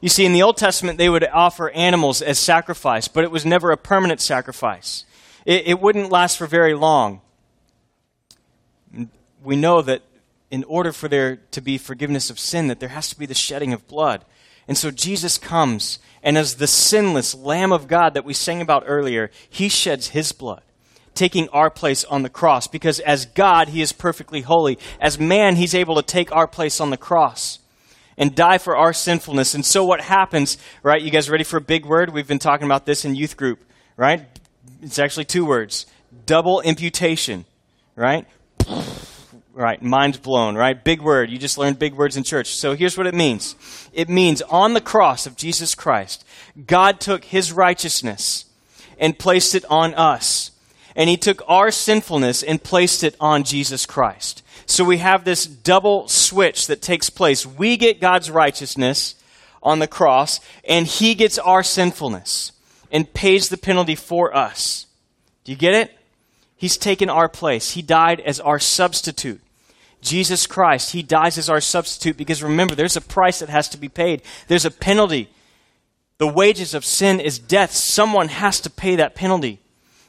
You 0.02 0.10
see, 0.10 0.26
in 0.26 0.34
the 0.34 0.42
Old 0.42 0.58
Testament, 0.58 0.98
they 0.98 1.08
would 1.08 1.24
offer 1.24 1.70
animals 1.70 2.20
as 2.20 2.38
sacrifice, 2.38 3.08
but 3.08 3.24
it 3.24 3.30
was 3.30 3.46
never 3.46 3.70
a 3.70 3.78
permanent 3.78 4.20
sacrifice. 4.20 5.06
It, 5.46 5.66
it 5.66 5.80
wouldn't 5.80 6.12
last 6.12 6.36
for 6.36 6.46
very 6.46 6.74
long. 6.74 7.22
We 9.42 9.56
know 9.56 9.80
that 9.80 10.02
in 10.54 10.62
order 10.68 10.92
for 10.92 11.08
there 11.08 11.34
to 11.50 11.60
be 11.60 11.76
forgiveness 11.76 12.30
of 12.30 12.38
sin, 12.38 12.68
that 12.68 12.78
there 12.78 12.90
has 12.90 13.08
to 13.08 13.18
be 13.18 13.26
the 13.26 13.34
shedding 13.34 13.72
of 13.72 13.88
blood. 13.88 14.24
And 14.68 14.78
so 14.78 14.92
Jesus 14.92 15.36
comes, 15.36 15.98
and 16.22 16.38
as 16.38 16.54
the 16.54 16.68
sinless 16.68 17.34
Lamb 17.34 17.72
of 17.72 17.88
God 17.88 18.14
that 18.14 18.24
we 18.24 18.34
sang 18.34 18.62
about 18.62 18.84
earlier, 18.86 19.32
he 19.50 19.68
sheds 19.68 20.10
his 20.10 20.30
blood, 20.30 20.62
taking 21.12 21.48
our 21.48 21.70
place 21.70 22.04
on 22.04 22.22
the 22.22 22.28
cross. 22.28 22.68
Because 22.68 23.00
as 23.00 23.26
God, 23.26 23.70
he 23.70 23.82
is 23.82 23.92
perfectly 23.92 24.42
holy. 24.42 24.78
As 25.00 25.18
man, 25.18 25.56
he's 25.56 25.74
able 25.74 25.96
to 25.96 26.02
take 26.02 26.30
our 26.30 26.46
place 26.46 26.80
on 26.80 26.90
the 26.90 26.96
cross 26.96 27.58
and 28.16 28.36
die 28.36 28.58
for 28.58 28.76
our 28.76 28.92
sinfulness. 28.92 29.54
And 29.54 29.66
so 29.66 29.84
what 29.84 30.02
happens, 30.02 30.56
right? 30.84 31.02
You 31.02 31.10
guys 31.10 31.28
ready 31.28 31.42
for 31.42 31.56
a 31.56 31.60
big 31.60 31.84
word? 31.84 32.14
We've 32.14 32.28
been 32.28 32.38
talking 32.38 32.66
about 32.66 32.86
this 32.86 33.04
in 33.04 33.16
youth 33.16 33.36
group, 33.36 33.64
right? 33.96 34.24
It's 34.82 35.00
actually 35.00 35.24
two 35.24 35.44
words 35.44 35.86
double 36.26 36.60
imputation, 36.60 37.44
right? 37.96 38.24
Right, 39.54 39.80
mind 39.80 40.20
blown, 40.20 40.56
right? 40.56 40.82
Big 40.82 41.00
word. 41.00 41.30
You 41.30 41.38
just 41.38 41.58
learned 41.58 41.78
big 41.78 41.94
words 41.94 42.16
in 42.16 42.24
church. 42.24 42.56
So 42.56 42.74
here's 42.74 42.98
what 42.98 43.06
it 43.06 43.14
means 43.14 43.54
it 43.92 44.08
means 44.08 44.42
on 44.42 44.74
the 44.74 44.80
cross 44.80 45.26
of 45.26 45.36
Jesus 45.36 45.76
Christ, 45.76 46.24
God 46.66 46.98
took 46.98 47.24
his 47.24 47.52
righteousness 47.52 48.46
and 48.98 49.16
placed 49.16 49.54
it 49.54 49.64
on 49.70 49.94
us. 49.94 50.50
And 50.96 51.08
he 51.08 51.16
took 51.16 51.40
our 51.48 51.70
sinfulness 51.70 52.42
and 52.42 52.62
placed 52.62 53.04
it 53.04 53.16
on 53.20 53.44
Jesus 53.44 53.86
Christ. 53.86 54.42
So 54.66 54.84
we 54.84 54.98
have 54.98 55.24
this 55.24 55.46
double 55.46 56.08
switch 56.08 56.66
that 56.66 56.82
takes 56.82 57.10
place. 57.10 57.46
We 57.46 57.76
get 57.76 58.00
God's 58.00 58.30
righteousness 58.30 59.14
on 59.62 59.78
the 59.78 59.86
cross, 59.86 60.40
and 60.68 60.86
he 60.86 61.14
gets 61.14 61.38
our 61.38 61.62
sinfulness 61.62 62.52
and 62.90 63.12
pays 63.12 63.48
the 63.48 63.56
penalty 63.56 63.94
for 63.94 64.36
us. 64.36 64.86
Do 65.44 65.52
you 65.52 65.58
get 65.58 65.74
it? 65.74 65.96
He's 66.56 66.76
taken 66.76 67.10
our 67.10 67.28
place. 67.28 67.72
He 67.72 67.82
died 67.82 68.20
as 68.20 68.40
our 68.40 68.58
substitute. 68.58 69.40
Jesus 70.04 70.46
Christ, 70.46 70.92
He 70.92 71.02
dies 71.02 71.38
as 71.38 71.50
our 71.50 71.60
substitute 71.60 72.16
because 72.16 72.42
remember, 72.42 72.74
there's 72.74 72.96
a 72.96 73.00
price 73.00 73.40
that 73.40 73.48
has 73.48 73.68
to 73.70 73.78
be 73.78 73.88
paid. 73.88 74.22
There's 74.46 74.64
a 74.64 74.70
penalty. 74.70 75.30
The 76.18 76.28
wages 76.28 76.74
of 76.74 76.84
sin 76.84 77.18
is 77.18 77.38
death. 77.38 77.72
Someone 77.72 78.28
has 78.28 78.60
to 78.60 78.70
pay 78.70 78.96
that 78.96 79.14
penalty. 79.14 79.60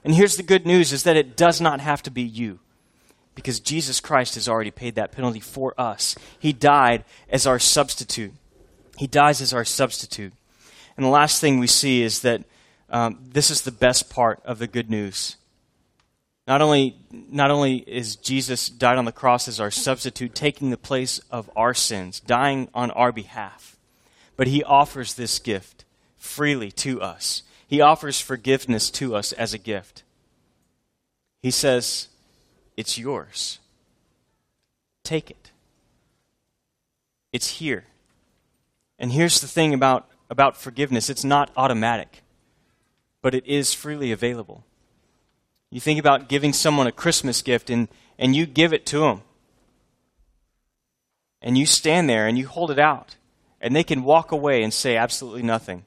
And 0.04 0.14
here's 0.14 0.38
the 0.38 0.44
good 0.44 0.66
news 0.66 0.94
is 0.94 1.04
that 1.04 1.18
it 1.18 1.36
does 1.36 1.60
not 1.60 1.80
have 1.80 2.04
to 2.04 2.12
be 2.12 2.22
you 2.22 2.60
because 3.34 3.60
Jesus 3.60 4.00
Christ 4.00 4.36
has 4.36 4.48
already 4.48 4.72
paid 4.72 4.96
that 4.96 5.12
penalty 5.12 5.40
for 5.40 5.74
us. 5.80 6.16
He 6.40 6.54
died 6.54 7.04
as 7.30 7.48
our 7.48 7.58
substitute. 7.58 8.34
He 8.98 9.08
dies 9.08 9.42
as 9.42 9.54
our 9.54 9.66
substitute. 9.66 10.34
And 10.96 11.06
the 11.06 11.10
last 11.10 11.42
thing 11.42 11.60
we 11.60 11.68
see 11.68 12.04
is 12.04 12.22
that 12.22 12.44
um, 12.90 13.18
this 13.22 13.50
is 13.50 13.62
the 13.62 13.72
best 13.72 14.10
part 14.10 14.42
of 14.46 14.60
the 14.60 14.68
good 14.68 14.90
news. 14.90 15.38
Not 16.48 16.62
only, 16.62 16.98
not 17.12 17.50
only 17.50 17.78
is 17.78 18.16
Jesus 18.16 18.70
died 18.70 18.98
on 18.98 19.06
the 19.06 19.12
cross 19.12 19.48
as 19.48 19.60
our 19.60 19.72
substitute, 19.72 20.36
taking 20.36 20.70
the 20.70 20.78
place 20.78 21.20
of 21.32 21.50
our 21.56 21.74
sins, 21.74 22.20
dying 22.20 22.70
on 22.74 22.92
our 22.92 23.12
behalf, 23.12 23.78
but 24.38 24.48
he 24.48 24.64
offers 24.64 25.16
this 25.16 25.40
gift 25.40 25.86
freely 26.18 26.72
to 26.72 27.02
us. 27.02 27.44
He 27.68 27.82
offers 27.82 28.22
forgiveness 28.22 28.92
to 28.92 29.16
us 29.16 29.32
as 29.34 29.54
a 29.54 29.58
gift. 29.58 30.04
He 31.42 31.50
says, 31.52 32.10
It's 32.78 32.98
yours. 32.98 33.60
Take 35.04 35.32
it. 35.32 35.52
It's 37.32 37.60
here. 37.60 37.86
And 39.00 39.12
here's 39.12 39.42
the 39.42 39.48
thing 39.48 39.74
about, 39.74 40.08
about 40.30 40.58
forgiveness 40.58 41.10
it's 41.10 41.24
not 41.24 41.52
automatic, 41.58 42.22
but 43.24 43.34
it 43.34 43.46
is 43.48 43.74
freely 43.74 44.12
available. 44.12 44.64
You 45.76 45.82
think 45.82 46.00
about 46.00 46.30
giving 46.30 46.54
someone 46.54 46.88
a 46.88 46.92
Christmas 46.94 47.42
gift 47.42 47.70
and, 47.70 47.90
and 48.18 48.34
you 48.34 48.46
give 48.46 48.72
it 48.72 48.86
to 48.86 49.00
them. 49.00 49.24
And 51.42 51.58
you 51.58 51.66
stand 51.66 52.10
there 52.10 52.28
and 52.28 52.38
you 52.38 52.48
hold 52.48 52.72
it 52.72 52.80
out. 52.80 53.18
And 53.60 53.76
they 53.76 53.84
can 53.84 54.06
walk 54.06 54.32
away 54.32 54.64
and 54.64 54.74
say 54.74 54.96
absolutely 54.96 55.42
nothing 55.42 55.84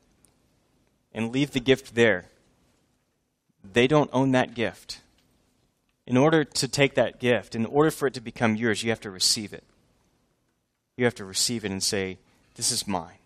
and 1.14 1.32
leave 1.32 1.52
the 1.52 1.58
gift 1.58 1.94
there. 1.94 2.26
They 3.64 3.86
don't 3.86 4.10
own 4.12 4.32
that 4.32 4.52
gift. 4.52 5.00
In 6.06 6.18
order 6.18 6.44
to 6.44 6.68
take 6.68 6.94
that 6.96 7.18
gift, 7.18 7.54
in 7.54 7.64
order 7.64 7.90
for 7.90 8.08
it 8.08 8.12
to 8.12 8.20
become 8.20 8.56
yours, 8.56 8.82
you 8.82 8.90
have 8.90 9.00
to 9.00 9.10
receive 9.10 9.54
it. 9.54 9.64
You 10.98 11.06
have 11.06 11.14
to 11.14 11.24
receive 11.24 11.64
it 11.64 11.70
and 11.70 11.82
say, 11.82 12.18
This 12.56 12.70
is 12.70 12.86
mine. 12.86 13.20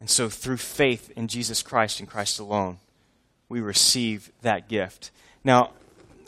And 0.00 0.10
so, 0.10 0.28
through 0.28 0.56
faith 0.56 1.12
in 1.14 1.28
Jesus 1.28 1.62
Christ 1.62 2.00
and 2.00 2.08
Christ 2.08 2.40
alone, 2.40 2.78
we 3.48 3.60
receive 3.60 4.32
that 4.42 4.68
gift. 4.68 5.12
Now, 5.46 5.70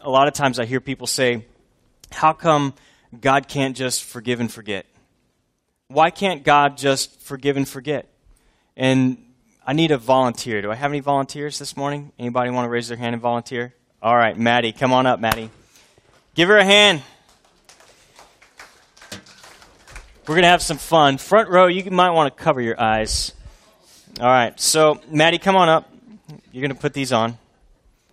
a 0.00 0.08
lot 0.08 0.28
of 0.28 0.34
times 0.34 0.60
I 0.60 0.64
hear 0.64 0.80
people 0.80 1.08
say, 1.08 1.44
How 2.12 2.32
come 2.32 2.72
God 3.20 3.48
can't 3.48 3.76
just 3.76 4.04
forgive 4.04 4.38
and 4.38 4.48
forget? 4.48 4.86
Why 5.88 6.10
can't 6.10 6.44
God 6.44 6.76
just 6.76 7.20
forgive 7.20 7.56
and 7.56 7.68
forget? 7.68 8.08
And 8.76 9.18
I 9.66 9.72
need 9.72 9.90
a 9.90 9.98
volunteer. 9.98 10.62
Do 10.62 10.70
I 10.70 10.76
have 10.76 10.92
any 10.92 11.00
volunteers 11.00 11.58
this 11.58 11.76
morning? 11.76 12.12
Anybody 12.16 12.50
want 12.50 12.66
to 12.66 12.68
raise 12.68 12.86
their 12.86 12.96
hand 12.96 13.12
and 13.12 13.20
volunteer? 13.20 13.74
All 14.00 14.14
right, 14.14 14.38
Maddie, 14.38 14.70
come 14.70 14.92
on 14.92 15.04
up, 15.04 15.18
Maddie. 15.18 15.50
Give 16.36 16.48
her 16.48 16.58
a 16.58 16.64
hand. 16.64 17.02
We're 20.28 20.36
going 20.36 20.42
to 20.42 20.48
have 20.48 20.62
some 20.62 20.78
fun. 20.78 21.18
Front 21.18 21.48
row, 21.48 21.66
you 21.66 21.90
might 21.90 22.10
want 22.10 22.36
to 22.36 22.40
cover 22.40 22.60
your 22.60 22.80
eyes. 22.80 23.32
All 24.20 24.28
right, 24.28 24.58
so 24.60 25.00
Maddie, 25.10 25.38
come 25.38 25.56
on 25.56 25.68
up. 25.68 25.92
You're 26.52 26.62
going 26.62 26.72
to 26.72 26.80
put 26.80 26.94
these 26.94 27.12
on. 27.12 27.36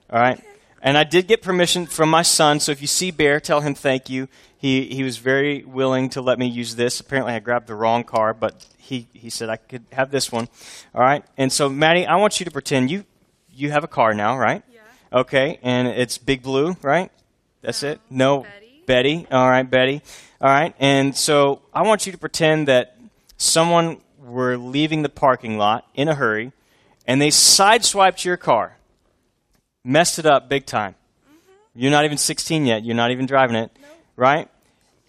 All 0.10 0.20
right. 0.20 0.44
And 0.86 1.00
I 1.00 1.04
did 1.04 1.28
get 1.28 1.42
permission 1.42 1.88
from 1.88 2.12
my 2.12 2.22
son, 2.22 2.60
so 2.60 2.72
if 2.72 2.80
you 2.80 2.86
see 2.86 3.10
Bear, 3.10 3.40
tell 3.40 3.62
him 3.62 3.74
thank 3.74 4.08
you. 4.08 4.28
He, 4.56 4.86
he 4.86 5.02
was 5.02 5.18
very 5.18 5.64
willing 5.64 6.10
to 6.10 6.22
let 6.22 6.38
me 6.38 6.46
use 6.46 6.76
this. 6.76 7.00
Apparently, 7.00 7.34
I 7.34 7.40
grabbed 7.40 7.66
the 7.66 7.74
wrong 7.74 8.04
car, 8.04 8.36
but 8.36 8.64
he, 8.78 9.08
he 9.12 9.32
said 9.32 9.50
I 9.50 9.56
could 9.56 9.84
have 9.94 10.12
this 10.12 10.32
one. 10.32 10.48
All 10.94 11.02
right? 11.02 11.26
And 11.38 11.52
so, 11.52 11.70
Maddie, 11.70 12.06
I 12.06 12.18
want 12.18 12.40
you 12.40 12.46
to 12.46 12.52
pretend 12.52 12.92
you, 12.92 13.04
you 13.52 13.72
have 13.72 13.84
a 13.84 13.88
car 13.88 14.14
now, 14.14 14.38
right? 14.38 14.62
Yeah. 14.72 14.82
Okay, 15.22 15.58
and 15.64 15.88
it's 15.88 16.20
Big 16.20 16.44
Blue, 16.44 16.78
right? 16.84 17.12
That's 17.64 17.82
no. 17.82 17.90
it? 17.90 18.00
No. 18.12 18.42
Betty. 18.44 18.84
Betty. 18.86 19.28
All 19.32 19.50
right, 19.50 19.68
Betty. 19.68 20.04
All 20.40 20.50
right, 20.50 20.76
and 20.80 21.16
so 21.16 21.64
I 21.74 21.82
want 21.82 22.06
you 22.06 22.12
to 22.12 22.18
pretend 22.20 22.68
that 22.68 22.96
someone 23.38 24.02
were 24.20 24.56
leaving 24.56 25.02
the 25.02 25.10
parking 25.10 25.58
lot 25.58 25.88
in 25.96 26.10
a 26.10 26.14
hurry, 26.14 26.52
and 27.08 27.20
they 27.20 27.30
sideswiped 27.30 28.24
your 28.24 28.38
car 28.38 28.78
messed 29.86 30.20
it 30.20 30.26
up 30.26 30.50
big 30.50 30.66
time. 30.66 30.94
Mm-hmm. 30.94 31.80
You're 31.80 31.92
not 31.92 32.04
even 32.04 32.18
16 32.18 32.66
yet. 32.66 32.84
You're 32.84 32.96
not 32.96 33.12
even 33.12 33.26
driving 33.26 33.56
it, 33.56 33.72
nope. 33.80 33.92
right? 34.18 34.50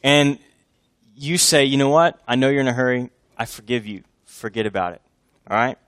And 0.02 0.38
you 1.16 1.38
say, 1.38 1.64
you 1.64 1.78
know 1.78 1.88
what? 1.88 2.20
I 2.28 2.36
know 2.36 2.48
you're 2.48 2.60
in 2.60 2.68
a 2.68 2.72
hurry. 2.72 3.10
I 3.36 3.46
forgive 3.46 3.86
you. 3.86 4.04
Forget 4.26 4.66
about 4.66 4.92
it. 4.92 5.02
All 5.50 5.56
right? 5.56 5.78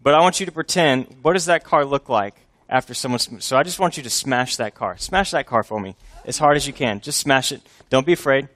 But 0.00 0.14
I 0.14 0.20
want 0.20 0.40
you 0.40 0.46
to 0.46 0.52
pretend, 0.52 1.16
what 1.20 1.34
does 1.34 1.46
that 1.46 1.64
car 1.64 1.84
look 1.84 2.08
like 2.08 2.34
after 2.68 2.94
someone. 2.94 3.18
So 3.18 3.56
I 3.56 3.62
just 3.62 3.78
want 3.78 3.96
you 3.96 4.02
to 4.02 4.10
smash 4.10 4.56
that 4.56 4.74
car. 4.74 4.96
Smash 4.98 5.30
that 5.30 5.46
car 5.46 5.62
for 5.62 5.80
me 5.80 5.96
as 6.24 6.38
hard 6.38 6.56
as 6.56 6.66
you 6.66 6.72
can. 6.72 7.00
Just 7.00 7.18
smash 7.18 7.52
it. 7.52 7.62
Don't 7.88 8.06
be 8.06 8.12
afraid. 8.12 8.48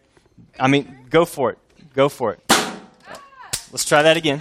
I 0.58 0.68
mean, 0.68 1.06
go 1.10 1.24
for 1.24 1.50
it. 1.50 1.58
Go 1.94 2.08
for 2.08 2.32
it. 2.32 2.40
Let's 3.70 3.84
try 3.84 4.02
that 4.02 4.16
again. 4.16 4.40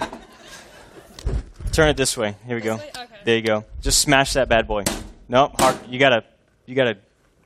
Turn 1.72 1.88
it 1.88 1.96
this 1.96 2.16
way. 2.16 2.36
Here 2.46 2.56
we 2.56 2.62
go. 2.62 2.78
There 3.24 3.36
you 3.36 3.42
go. 3.42 3.64
Just 3.80 4.00
smash 4.00 4.34
that 4.34 4.48
bad 4.48 4.66
boy. 4.66 4.84
Nope, 5.28 5.60
hard. 5.60 5.76
You 5.88 5.98
gotta, 5.98 6.24
you 6.66 6.74
gotta. 6.74 6.98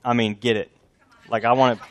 I 0.05 0.13
mean, 0.13 0.35
get 0.35 0.57
it. 0.57 0.71
Like 1.29 1.45
I 1.45 1.53
want 1.53 1.79
to. 1.79 1.87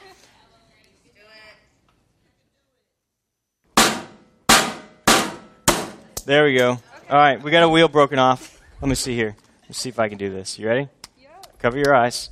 There 6.25 6.45
we 6.45 6.57
go. 6.57 6.79
All 7.09 7.17
right, 7.17 7.41
we 7.41 7.51
got 7.51 7.61
a 7.61 7.69
wheel 7.69 7.87
broken 7.87 8.17
off. 8.17 8.59
Let 8.81 8.89
me 8.89 8.95
see 8.95 9.15
here. 9.15 9.35
Let's 9.67 9.77
see 9.77 9.89
if 9.89 9.99
I 9.99 10.09
can 10.09 10.17
do 10.17 10.31
this. 10.31 10.57
You 10.57 10.67
ready? 10.67 10.89
Yeah. 11.19 11.27
Cover 11.59 11.77
your 11.77 11.93
eyes. 11.95 12.31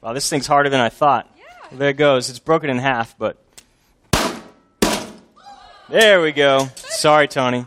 Wow, 0.00 0.14
this 0.14 0.28
thing's 0.30 0.46
harder 0.46 0.70
than 0.70 0.80
I 0.80 0.88
thought. 0.88 1.30
Yeah. 1.36 1.44
Well, 1.70 1.78
there 1.78 1.90
it 1.90 1.98
goes. 1.98 2.30
It's 2.30 2.38
broken 2.38 2.70
in 2.70 2.78
half, 2.78 3.18
but. 3.18 3.36
There 5.90 6.22
we 6.22 6.32
go. 6.32 6.68
Sorry, 6.76 7.28
Tony. 7.28 7.66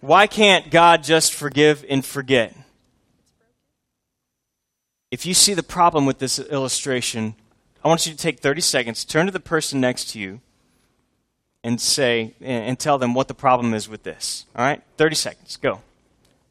Why 0.00 0.26
can't 0.26 0.70
God 0.70 1.02
just 1.02 1.34
forgive 1.34 1.84
and 1.88 2.04
forget? 2.04 2.56
If 5.10 5.26
you 5.26 5.34
see 5.34 5.54
the 5.54 5.62
problem 5.62 6.06
with 6.06 6.18
this 6.18 6.38
illustration, 6.38 7.34
I 7.84 7.88
want 7.88 8.06
you 8.06 8.12
to 8.12 8.18
take 8.18 8.40
30 8.40 8.60
seconds, 8.60 9.04
turn 9.04 9.26
to 9.26 9.32
the 9.32 9.40
person 9.40 9.80
next 9.80 10.10
to 10.12 10.18
you, 10.18 10.40
and 11.62 11.80
say, 11.80 12.34
and 12.40 12.78
tell 12.78 12.96
them 12.96 13.12
what 13.12 13.28
the 13.28 13.34
problem 13.34 13.74
is 13.74 13.88
with 13.88 14.02
this. 14.02 14.46
All 14.56 14.64
right? 14.64 14.82
30 14.96 15.14
seconds. 15.16 15.56
Go. 15.56 15.82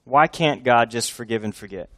Why 0.03 0.27
can't 0.27 0.63
God 0.63 0.91
just 0.91 1.11
forgive 1.11 1.43
and 1.43 1.55
forget? 1.55 1.89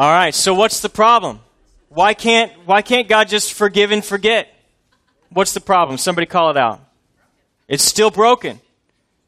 All 0.00 0.10
right, 0.10 0.34
so 0.34 0.54
what's 0.54 0.80
the 0.80 0.88
problem? 0.88 1.40
Why 1.90 2.14
can't, 2.14 2.50
why 2.64 2.80
can't 2.80 3.06
God 3.06 3.28
just 3.28 3.52
forgive 3.52 3.90
and 3.90 4.02
forget? 4.02 4.48
What's 5.28 5.52
the 5.52 5.60
problem? 5.60 5.98
Somebody 5.98 6.26
call 6.26 6.48
it 6.48 6.56
out. 6.56 6.80
It's 7.68 7.84
still 7.84 8.10
broken. 8.10 8.62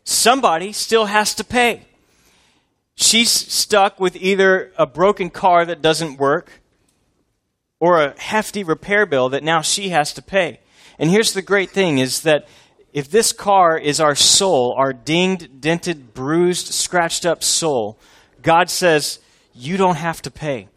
Somebody 0.03 0.73
still 0.73 1.05
has 1.05 1.35
to 1.35 1.45
pay. 1.45 1.83
She's 2.95 3.31
stuck 3.31 4.01
with 4.01 4.17
either 4.17 4.73
a 4.79 4.87
broken 4.87 5.29
car 5.29 5.67
that 5.67 5.83
doesn't 5.83 6.19
work 6.19 6.63
or 7.79 8.03
a 8.03 8.19
hefty 8.19 8.65
repair 8.65 9.05
bill 9.05 9.29
that 9.29 9.45
now 9.45 9.61
she 9.61 9.91
has 9.91 10.15
to 10.15 10.23
pay. 10.23 10.59
And 10.99 11.11
here's 11.11 11.35
the 11.35 11.43
great 11.43 11.69
thing 11.69 11.99
is 11.99 12.23
that 12.23 12.49
if 12.95 13.11
this 13.11 13.35
car 13.35 13.77
is 13.77 14.01
our 14.01 14.15
soul, 14.15 14.73
our 14.79 14.95
dinged, 14.95 15.61
dented, 15.61 16.15
bruised, 16.15 16.69
scratched 16.69 17.27
up 17.27 17.45
soul, 17.45 17.99
God 18.41 18.71
says, 18.71 19.19
you 19.55 19.77
don't 19.77 19.97
have 19.97 20.23
to 20.23 20.31
pay. 20.31 20.69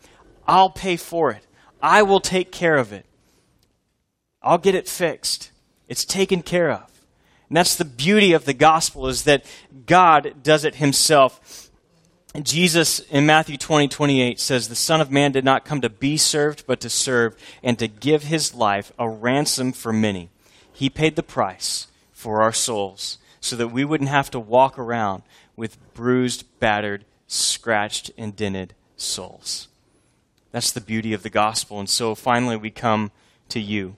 I'll 0.47 0.69
pay 0.69 0.97
for 0.97 1.31
it. 1.31 1.45
I 1.81 2.03
will 2.03 2.19
take 2.19 2.51
care 2.51 2.77
of 2.77 2.91
it. 2.93 3.05
I'll 4.41 4.57
get 4.57 4.75
it 4.75 4.88
fixed. 4.88 5.51
It's 5.88 6.05
taken 6.05 6.41
care 6.41 6.71
of. 6.71 6.91
And 7.49 7.57
that's 7.57 7.75
the 7.75 7.85
beauty 7.85 8.33
of 8.33 8.45
the 8.45 8.53
gospel 8.53 9.07
is 9.07 9.23
that 9.23 9.45
God 9.85 10.35
does 10.43 10.65
it 10.65 10.75
himself. 10.75 11.69
Jesus 12.41 12.99
in 12.99 13.25
Matthew 13.25 13.57
20, 13.57 13.88
28 13.88 14.39
says, 14.39 14.67
The 14.67 14.75
Son 14.75 14.99
of 14.99 15.11
Man 15.11 15.31
did 15.31 15.45
not 15.45 15.63
come 15.63 15.81
to 15.81 15.89
be 15.89 16.17
served, 16.17 16.65
but 16.67 16.81
to 16.81 16.89
serve 16.89 17.35
and 17.63 17.79
to 17.79 17.88
give 17.88 18.23
his 18.23 18.53
life 18.53 18.91
a 18.99 19.07
ransom 19.07 19.71
for 19.71 19.93
many. 19.93 20.29
He 20.73 20.89
paid 20.89 21.15
the 21.15 21.23
price 21.23 21.88
for 22.11 22.41
our 22.41 22.51
souls 22.51 23.17
so 23.39 23.55
that 23.55 23.69
we 23.69 23.85
wouldn't 23.85 24.09
have 24.09 24.31
to 24.31 24.39
walk 24.39 24.77
around 24.77 25.23
with 25.55 25.77
bruised, 25.93 26.45
battered, 26.59 27.05
scratched, 27.27 28.11
and 28.17 28.35
dented 28.35 28.73
souls. 28.97 29.67
That's 30.51 30.71
the 30.71 30.81
beauty 30.81 31.13
of 31.13 31.23
the 31.23 31.29
gospel. 31.29 31.79
And 31.79 31.89
so 31.89 32.15
finally, 32.15 32.55
we 32.55 32.69
come 32.69 33.11
to 33.49 33.59
you. 33.59 33.95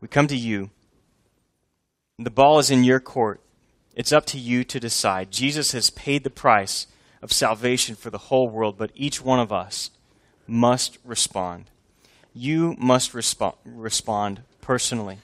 We 0.00 0.08
come 0.08 0.26
to 0.28 0.36
you. 0.36 0.70
The 2.18 2.30
ball 2.30 2.58
is 2.58 2.70
in 2.70 2.84
your 2.84 3.00
court. 3.00 3.40
It's 3.94 4.12
up 4.12 4.26
to 4.26 4.38
you 4.38 4.64
to 4.64 4.80
decide. 4.80 5.30
Jesus 5.30 5.72
has 5.72 5.90
paid 5.90 6.24
the 6.24 6.30
price 6.30 6.86
of 7.22 7.32
salvation 7.32 7.94
for 7.94 8.10
the 8.10 8.18
whole 8.18 8.48
world, 8.48 8.76
but 8.78 8.92
each 8.94 9.22
one 9.22 9.40
of 9.40 9.52
us 9.52 9.90
must 10.46 10.98
respond. 11.04 11.70
You 12.34 12.76
must 12.78 13.12
respo- 13.12 13.56
respond 13.64 14.42
personally. 14.60 15.18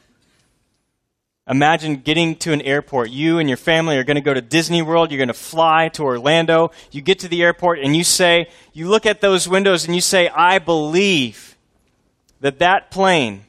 Imagine 1.50 1.96
getting 1.96 2.36
to 2.36 2.52
an 2.52 2.62
airport. 2.62 3.10
You 3.10 3.40
and 3.40 3.48
your 3.48 3.56
family 3.56 3.98
are 3.98 4.04
going 4.04 4.14
to 4.14 4.20
go 4.20 4.32
to 4.32 4.40
Disney 4.40 4.82
World. 4.82 5.10
You're 5.10 5.18
going 5.18 5.26
to 5.26 5.34
fly 5.34 5.88
to 5.94 6.04
Orlando. 6.04 6.70
You 6.92 7.00
get 7.00 7.18
to 7.18 7.28
the 7.28 7.42
airport 7.42 7.80
and 7.80 7.96
you 7.96 8.04
say, 8.04 8.48
you 8.72 8.88
look 8.88 9.04
at 9.04 9.20
those 9.20 9.48
windows 9.48 9.84
and 9.84 9.92
you 9.92 10.00
say, 10.00 10.28
I 10.28 10.60
believe 10.60 11.56
that 12.40 12.60
that 12.60 12.92
plane 12.92 13.46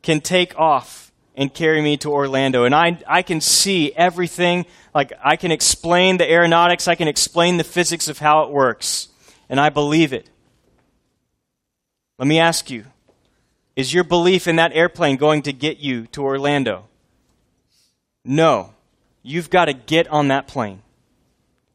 can 0.00 0.20
take 0.20 0.56
off 0.56 1.10
and 1.34 1.52
carry 1.52 1.82
me 1.82 1.96
to 1.96 2.12
Orlando. 2.12 2.62
And 2.62 2.74
I, 2.74 3.02
I 3.08 3.22
can 3.22 3.40
see 3.40 3.92
everything. 3.94 4.64
Like, 4.94 5.12
I 5.22 5.34
can 5.34 5.50
explain 5.50 6.18
the 6.18 6.30
aeronautics. 6.30 6.86
I 6.86 6.94
can 6.94 7.08
explain 7.08 7.56
the 7.56 7.64
physics 7.64 8.06
of 8.06 8.18
how 8.18 8.44
it 8.44 8.50
works. 8.50 9.08
And 9.48 9.58
I 9.58 9.70
believe 9.70 10.12
it. 10.12 10.30
Let 12.16 12.28
me 12.28 12.38
ask 12.38 12.70
you, 12.70 12.84
is 13.74 13.92
your 13.92 14.04
belief 14.04 14.46
in 14.46 14.54
that 14.54 14.70
airplane 14.72 15.16
going 15.16 15.42
to 15.42 15.52
get 15.52 15.78
you 15.78 16.06
to 16.12 16.22
Orlando? 16.22 16.84
No. 18.24 18.74
You've 19.22 19.50
got 19.50 19.66
to 19.66 19.72
get 19.72 20.08
on 20.08 20.28
that 20.28 20.46
plane. 20.46 20.82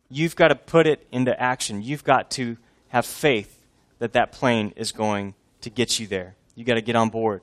You've 0.09 0.35
got 0.35 0.49
to 0.49 0.55
put 0.55 0.88
it 0.88 1.05
into 1.12 1.39
action. 1.39 1.81
You've 1.81 2.03
got 2.03 2.31
to 2.31 2.57
have 2.89 3.05
faith 3.05 3.65
that 3.99 4.13
that 4.13 4.31
plane 4.31 4.73
is 4.75 4.91
going 4.91 5.35
to 5.62 5.69
get 5.69 5.99
you 5.99 6.07
there. 6.07 6.35
You've 6.55 6.67
got 6.67 6.75
to 6.75 6.81
get 6.81 6.95
on 6.95 7.09
board. 7.09 7.41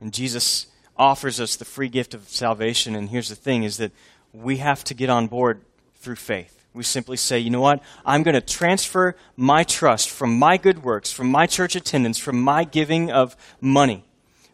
And 0.00 0.12
Jesus 0.12 0.66
offers 0.96 1.40
us 1.40 1.56
the 1.56 1.64
free 1.64 1.88
gift 1.88 2.14
of 2.14 2.28
salvation. 2.28 2.94
And 2.94 3.08
here's 3.08 3.28
the 3.28 3.36
thing 3.36 3.62
is 3.62 3.76
that 3.76 3.92
we 4.32 4.58
have 4.58 4.84
to 4.84 4.94
get 4.94 5.10
on 5.10 5.26
board 5.26 5.60
through 5.96 6.16
faith. 6.16 6.64
We 6.74 6.82
simply 6.82 7.18
say, 7.18 7.38
you 7.38 7.50
know 7.50 7.60
what? 7.60 7.82
I'm 8.04 8.22
going 8.22 8.34
to 8.34 8.40
transfer 8.40 9.14
my 9.36 9.62
trust 9.62 10.08
from 10.08 10.38
my 10.38 10.56
good 10.56 10.82
works, 10.82 11.12
from 11.12 11.30
my 11.30 11.46
church 11.46 11.76
attendance, 11.76 12.18
from 12.18 12.40
my 12.40 12.64
giving 12.64 13.10
of 13.10 13.36
money, 13.60 14.04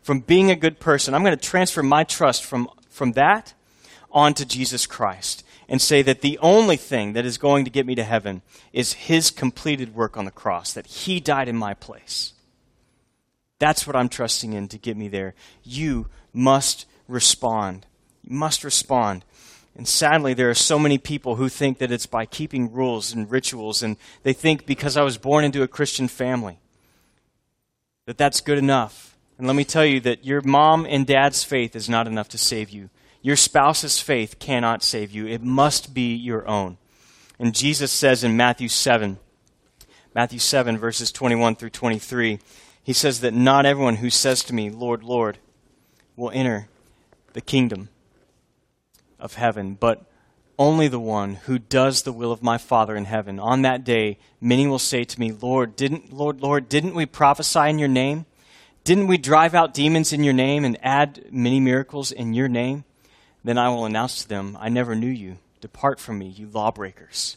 from 0.02 0.20
being 0.20 0.50
a 0.50 0.56
good 0.56 0.80
person. 0.80 1.14
I'm 1.14 1.22
going 1.22 1.36
to 1.36 1.48
transfer 1.48 1.82
my 1.82 2.02
trust 2.02 2.44
from 2.44 2.68
from 2.98 3.12
that 3.12 3.54
onto 4.10 4.44
Jesus 4.44 4.86
Christ 4.86 5.44
and 5.68 5.80
say 5.80 6.02
that 6.02 6.20
the 6.20 6.38
only 6.38 6.76
thing 6.76 7.12
that 7.12 7.24
is 7.24 7.38
going 7.38 7.64
to 7.64 7.70
get 7.70 7.86
me 7.86 7.94
to 7.94 8.04
heaven 8.04 8.42
is 8.72 8.94
his 8.94 9.30
completed 9.30 9.94
work 9.94 10.16
on 10.16 10.24
the 10.24 10.30
cross, 10.30 10.72
that 10.72 10.86
he 10.86 11.20
died 11.20 11.48
in 11.48 11.56
my 11.56 11.74
place. 11.74 12.32
That's 13.58 13.86
what 13.86 13.96
I'm 13.96 14.08
trusting 14.08 14.52
in 14.52 14.68
to 14.68 14.78
get 14.78 14.96
me 14.96 15.08
there. 15.08 15.34
You 15.62 16.08
must 16.32 16.86
respond. 17.06 17.86
You 18.22 18.34
must 18.34 18.64
respond. 18.64 19.24
And 19.76 19.86
sadly, 19.86 20.34
there 20.34 20.50
are 20.50 20.54
so 20.54 20.78
many 20.78 20.98
people 20.98 21.36
who 21.36 21.48
think 21.48 21.78
that 21.78 21.92
it's 21.92 22.06
by 22.06 22.26
keeping 22.26 22.72
rules 22.72 23.12
and 23.12 23.30
rituals, 23.30 23.82
and 23.82 23.96
they 24.22 24.32
think 24.32 24.66
because 24.66 24.96
I 24.96 25.02
was 25.02 25.18
born 25.18 25.44
into 25.44 25.62
a 25.62 25.68
Christian 25.68 26.08
family, 26.08 26.58
that 28.06 28.18
that's 28.18 28.40
good 28.40 28.58
enough. 28.58 29.17
And 29.38 29.46
let 29.46 29.56
me 29.56 29.64
tell 29.64 29.86
you 29.86 30.00
that 30.00 30.24
your 30.24 30.42
mom 30.42 30.84
and 30.84 31.06
dad's 31.06 31.44
faith 31.44 31.76
is 31.76 31.88
not 31.88 32.08
enough 32.08 32.28
to 32.30 32.38
save 32.38 32.70
you. 32.70 32.90
Your 33.22 33.36
spouse's 33.36 34.00
faith 34.00 34.38
cannot 34.38 34.82
save 34.82 35.12
you. 35.12 35.26
It 35.26 35.42
must 35.42 35.94
be 35.94 36.14
your 36.14 36.46
own. 36.48 36.76
And 37.38 37.54
Jesus 37.54 37.92
says 37.92 38.24
in 38.24 38.36
Matthew 38.36 38.68
7, 38.68 39.18
Matthew 40.14 40.40
7, 40.40 40.76
verses 40.76 41.12
21 41.12 41.54
through 41.54 41.70
23, 41.70 42.40
he 42.82 42.92
says 42.92 43.20
that 43.20 43.34
not 43.34 43.64
everyone 43.64 43.96
who 43.96 44.10
says 44.10 44.42
to 44.44 44.54
me, 44.54 44.70
Lord, 44.70 45.04
Lord, 45.04 45.38
will 46.16 46.30
enter 46.32 46.68
the 47.32 47.40
kingdom 47.40 47.90
of 49.20 49.34
heaven, 49.34 49.74
but 49.78 50.04
only 50.58 50.88
the 50.88 50.98
one 50.98 51.34
who 51.34 51.58
does 51.58 52.02
the 52.02 52.12
will 52.12 52.32
of 52.32 52.42
my 52.42 52.58
Father 52.58 52.96
in 52.96 53.04
heaven. 53.04 53.38
On 53.38 53.62
that 53.62 53.84
day, 53.84 54.18
many 54.40 54.66
will 54.66 54.80
say 54.80 55.04
to 55.04 55.20
me, 55.20 55.30
Lord, 55.30 55.76
didn't, 55.76 56.12
Lord, 56.12 56.40
Lord, 56.40 56.68
didn't 56.68 56.94
we 56.94 57.06
prophesy 57.06 57.68
in 57.68 57.78
your 57.78 57.88
name? 57.88 58.26
Didn't 58.88 59.08
we 59.08 59.18
drive 59.18 59.54
out 59.54 59.74
demons 59.74 60.14
in 60.14 60.24
your 60.24 60.32
name 60.32 60.64
and 60.64 60.78
add 60.82 61.26
many 61.30 61.60
miracles 61.60 62.10
in 62.10 62.32
your 62.32 62.48
name? 62.48 62.84
Then 63.44 63.58
I 63.58 63.68
will 63.68 63.84
announce 63.84 64.22
to 64.22 64.28
them, 64.30 64.56
I 64.58 64.70
never 64.70 64.94
knew 64.94 65.10
you. 65.10 65.36
Depart 65.60 66.00
from 66.00 66.18
me, 66.18 66.28
you 66.28 66.48
lawbreakers. 66.48 67.36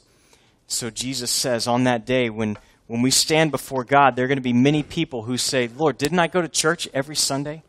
So 0.68 0.90
Jesus 0.90 1.30
says 1.30 1.68
on 1.68 1.84
that 1.84 2.06
day, 2.06 2.30
when, 2.30 2.58
when 2.88 3.02
we 3.02 3.12
stand 3.12 3.52
before 3.52 3.84
God, 3.84 4.16
there 4.16 4.24
are 4.24 4.28
going 4.30 4.38
to 4.38 4.42
be 4.42 4.54
many 4.54 4.82
people 4.82 5.24
who 5.24 5.38
say, 5.38 5.68
Lord, 5.68 5.98
didn't 5.98 6.20
I 6.20 6.28
go 6.28 6.42
to 6.42 6.48
church 6.48 6.88
every 6.94 7.18
Sunday? 7.18 7.64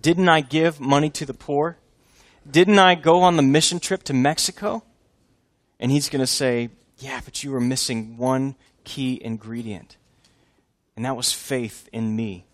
Didn't 0.00 0.28
I 0.28 0.40
give 0.40 0.80
money 0.80 1.10
to 1.10 1.24
the 1.24 1.32
poor? 1.32 1.78
Didn't 2.50 2.80
I 2.80 2.96
go 2.96 3.20
on 3.20 3.36
the 3.36 3.44
mission 3.44 3.78
trip 3.78 4.02
to 4.04 4.12
Mexico? 4.12 4.82
And 5.78 5.92
he's 5.92 6.08
going 6.08 6.18
to 6.18 6.26
say, 6.26 6.70
Yeah, 6.98 7.20
but 7.24 7.44
you 7.44 7.52
were 7.52 7.60
missing 7.60 8.16
one 8.16 8.56
key 8.82 9.20
ingredient, 9.22 9.98
and 10.96 11.04
that 11.04 11.16
was 11.16 11.32
faith 11.32 11.88
in 11.92 12.16
me. 12.16 12.46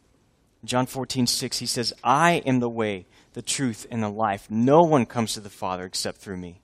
John 0.64 0.86
14, 0.86 1.26
6, 1.26 1.58
he 1.58 1.66
says, 1.66 1.92
I 2.02 2.42
am 2.46 2.60
the 2.60 2.68
way, 2.68 3.06
the 3.34 3.42
truth, 3.42 3.86
and 3.90 4.02
the 4.02 4.08
life. 4.08 4.46
No 4.50 4.82
one 4.82 5.06
comes 5.06 5.34
to 5.34 5.40
the 5.40 5.50
Father 5.50 5.84
except 5.84 6.18
through 6.18 6.38
me. 6.38 6.60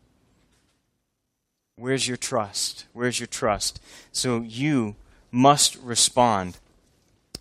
Where's 1.76 2.06
your 2.06 2.16
trust? 2.16 2.86
Where's 2.92 3.20
your 3.20 3.26
trust? 3.26 3.80
So 4.10 4.40
you 4.40 4.96
must 5.30 5.76
respond. 5.76 6.58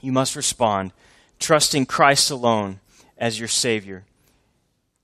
You 0.01 0.11
must 0.11 0.35
respond, 0.35 0.93
trusting 1.39 1.85
Christ 1.85 2.31
alone 2.31 2.79
as 3.17 3.39
your 3.39 3.47
Savior. 3.47 4.05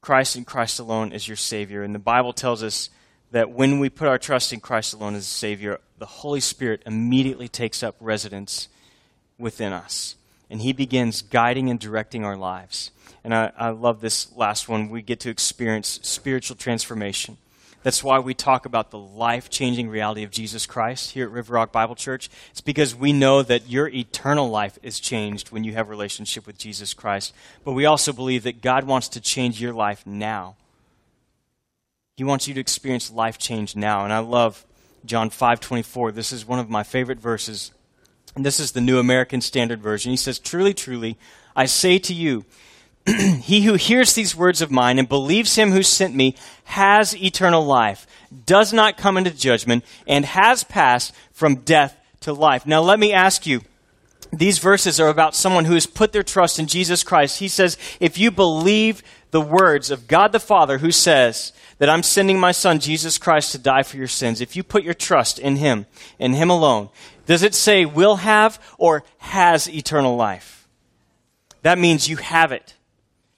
Christ 0.01 0.35
and 0.35 0.45
Christ 0.45 0.79
alone 0.79 1.11
as 1.11 1.27
your 1.27 1.37
Savior. 1.37 1.83
And 1.83 1.93
the 1.93 1.99
Bible 1.99 2.33
tells 2.33 2.63
us 2.63 2.89
that 3.31 3.51
when 3.51 3.79
we 3.79 3.89
put 3.89 4.07
our 4.07 4.17
trust 4.17 4.53
in 4.53 4.59
Christ 4.59 4.93
alone 4.93 5.15
as 5.15 5.23
a 5.23 5.25
Savior, 5.25 5.79
the 5.97 6.05
Holy 6.05 6.39
Spirit 6.39 6.81
immediately 6.85 7.47
takes 7.47 7.83
up 7.83 7.95
residence 7.99 8.69
within 9.37 9.73
us 9.73 10.15
and 10.49 10.61
He 10.61 10.73
begins 10.73 11.21
guiding 11.21 11.69
and 11.69 11.79
directing 11.79 12.23
our 12.23 12.37
lives. 12.37 12.91
And 13.23 13.33
I, 13.33 13.51
I 13.57 13.69
love 13.69 14.01
this 14.01 14.35
last 14.35 14.69
one. 14.69 14.89
We 14.89 15.01
get 15.01 15.19
to 15.21 15.29
experience 15.29 15.99
spiritual 16.03 16.55
transformation. 16.55 17.37
That's 17.83 18.03
why 18.03 18.19
we 18.19 18.33
talk 18.33 18.65
about 18.65 18.91
the 18.91 18.97
life 18.97 19.49
changing 19.49 19.89
reality 19.89 20.23
of 20.23 20.31
Jesus 20.31 20.65
Christ 20.65 21.11
here 21.11 21.25
at 21.25 21.31
River 21.31 21.53
Rock 21.53 21.71
Bible 21.71 21.95
Church. 21.95 22.29
It's 22.51 22.61
because 22.61 22.95
we 22.95 23.13
know 23.13 23.43
that 23.43 23.69
your 23.69 23.87
eternal 23.87 24.49
life 24.49 24.77
is 24.83 24.99
changed 24.99 25.51
when 25.51 25.63
you 25.63 25.73
have 25.73 25.87
a 25.87 25.91
relationship 25.91 26.45
with 26.45 26.57
Jesus 26.57 26.93
Christ. 26.93 27.33
But 27.63 27.73
we 27.73 27.85
also 27.85 28.11
believe 28.11 28.43
that 28.43 28.61
God 28.61 28.83
wants 28.83 29.07
to 29.09 29.21
change 29.21 29.61
your 29.61 29.73
life 29.73 30.05
now. 30.05 30.55
He 32.17 32.23
wants 32.23 32.47
you 32.47 32.53
to 32.55 32.59
experience 32.59 33.11
life 33.11 33.37
change 33.37 33.75
now. 33.75 34.03
And 34.03 34.11
I 34.11 34.19
love 34.19 34.65
John 35.05 35.29
5:24. 35.29 36.11
This 36.11 36.33
is 36.33 36.45
one 36.45 36.59
of 36.59 36.69
my 36.69 36.83
favorite 36.83 37.19
verses 37.19 37.71
and 38.37 38.45
this 38.45 38.59
is 38.59 38.73
the 38.73 38.81
New 38.81 38.99
American 38.99 39.41
Standard 39.41 39.81
Version. 39.81 40.11
He 40.11 40.15
says, 40.15 40.37
Truly, 40.37 40.71
truly, 40.71 41.17
I 41.55 41.65
say 41.65 41.97
to 41.97 42.13
you, 42.13 42.45
he 43.41 43.63
who 43.63 43.73
hears 43.73 44.13
these 44.13 44.35
words 44.35 44.61
of 44.61 44.69
mine 44.69 44.99
and 44.99 45.09
believes 45.09 45.55
him 45.55 45.71
who 45.71 45.81
sent 45.81 46.13
me 46.13 46.35
has 46.65 47.17
eternal 47.17 47.65
life, 47.65 48.05
does 48.45 48.71
not 48.71 48.95
come 48.95 49.17
into 49.17 49.31
judgment, 49.31 49.83
and 50.05 50.23
has 50.23 50.63
passed 50.63 51.15
from 51.31 51.55
death 51.55 51.97
to 52.19 52.31
life. 52.31 52.67
Now, 52.67 52.81
let 52.81 52.99
me 52.99 53.11
ask 53.11 53.47
you. 53.47 53.61
These 54.31 54.59
verses 54.59 54.99
are 54.99 55.07
about 55.07 55.35
someone 55.35 55.65
who 55.65 55.73
has 55.73 55.87
put 55.87 56.11
their 56.11 56.21
trust 56.21 56.59
in 56.59 56.67
Jesus 56.67 57.01
Christ. 57.01 57.39
He 57.39 57.47
says, 57.47 57.75
if 57.99 58.19
you 58.19 58.29
believe 58.29 59.01
the 59.31 59.41
words 59.41 59.91
of 59.91 60.07
God 60.07 60.31
the 60.31 60.39
Father 60.39 60.77
who 60.77 60.91
says 60.91 61.53
that 61.79 61.89
I'm 61.89 62.03
sending 62.03 62.39
my 62.39 62.51
son 62.51 62.79
Jesus 62.79 63.17
Christ 63.17 63.51
to 63.51 63.57
die 63.57 63.83
for 63.83 63.97
your 63.97 64.07
sins, 64.07 64.41
if 64.41 64.55
you 64.55 64.63
put 64.63 64.83
your 64.83 64.93
trust 64.93 65.39
in 65.39 65.57
him, 65.57 65.85
in 66.17 66.33
him 66.33 66.49
alone, 66.49 66.89
does 67.25 67.43
it 67.43 67.53
say 67.53 67.85
will 67.85 68.17
have 68.17 68.59
or 68.77 69.03
has 69.17 69.69
eternal 69.69 70.15
life? 70.15 70.67
That 71.61 71.77
means 71.77 72.07
you 72.07 72.17
have 72.17 72.51
it. 72.51 72.75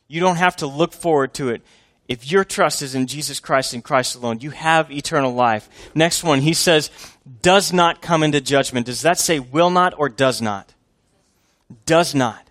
You 0.07 0.19
don't 0.19 0.37
have 0.37 0.55
to 0.57 0.67
look 0.67 0.93
forward 0.93 1.33
to 1.35 1.49
it. 1.49 1.61
If 2.07 2.31
your 2.31 2.43
trust 2.43 2.81
is 2.81 2.95
in 2.95 3.05
Jesus 3.05 3.39
Christ 3.39 3.73
and 3.73 3.83
Christ 3.83 4.15
alone, 4.15 4.39
you 4.39 4.49
have 4.49 4.91
eternal 4.91 5.33
life. 5.33 5.69
Next 5.93 6.23
one, 6.23 6.41
he 6.41 6.53
says, 6.53 6.89
does 7.43 7.71
not 7.71 8.01
come 8.01 8.23
into 8.23 8.41
judgment. 8.41 8.87
Does 8.87 9.03
that 9.03 9.19
say 9.19 9.39
will 9.39 9.69
not 9.69 9.93
or 9.97 10.09
does 10.09 10.41
not? 10.41 10.73
Does 11.85 12.15
not. 12.15 12.48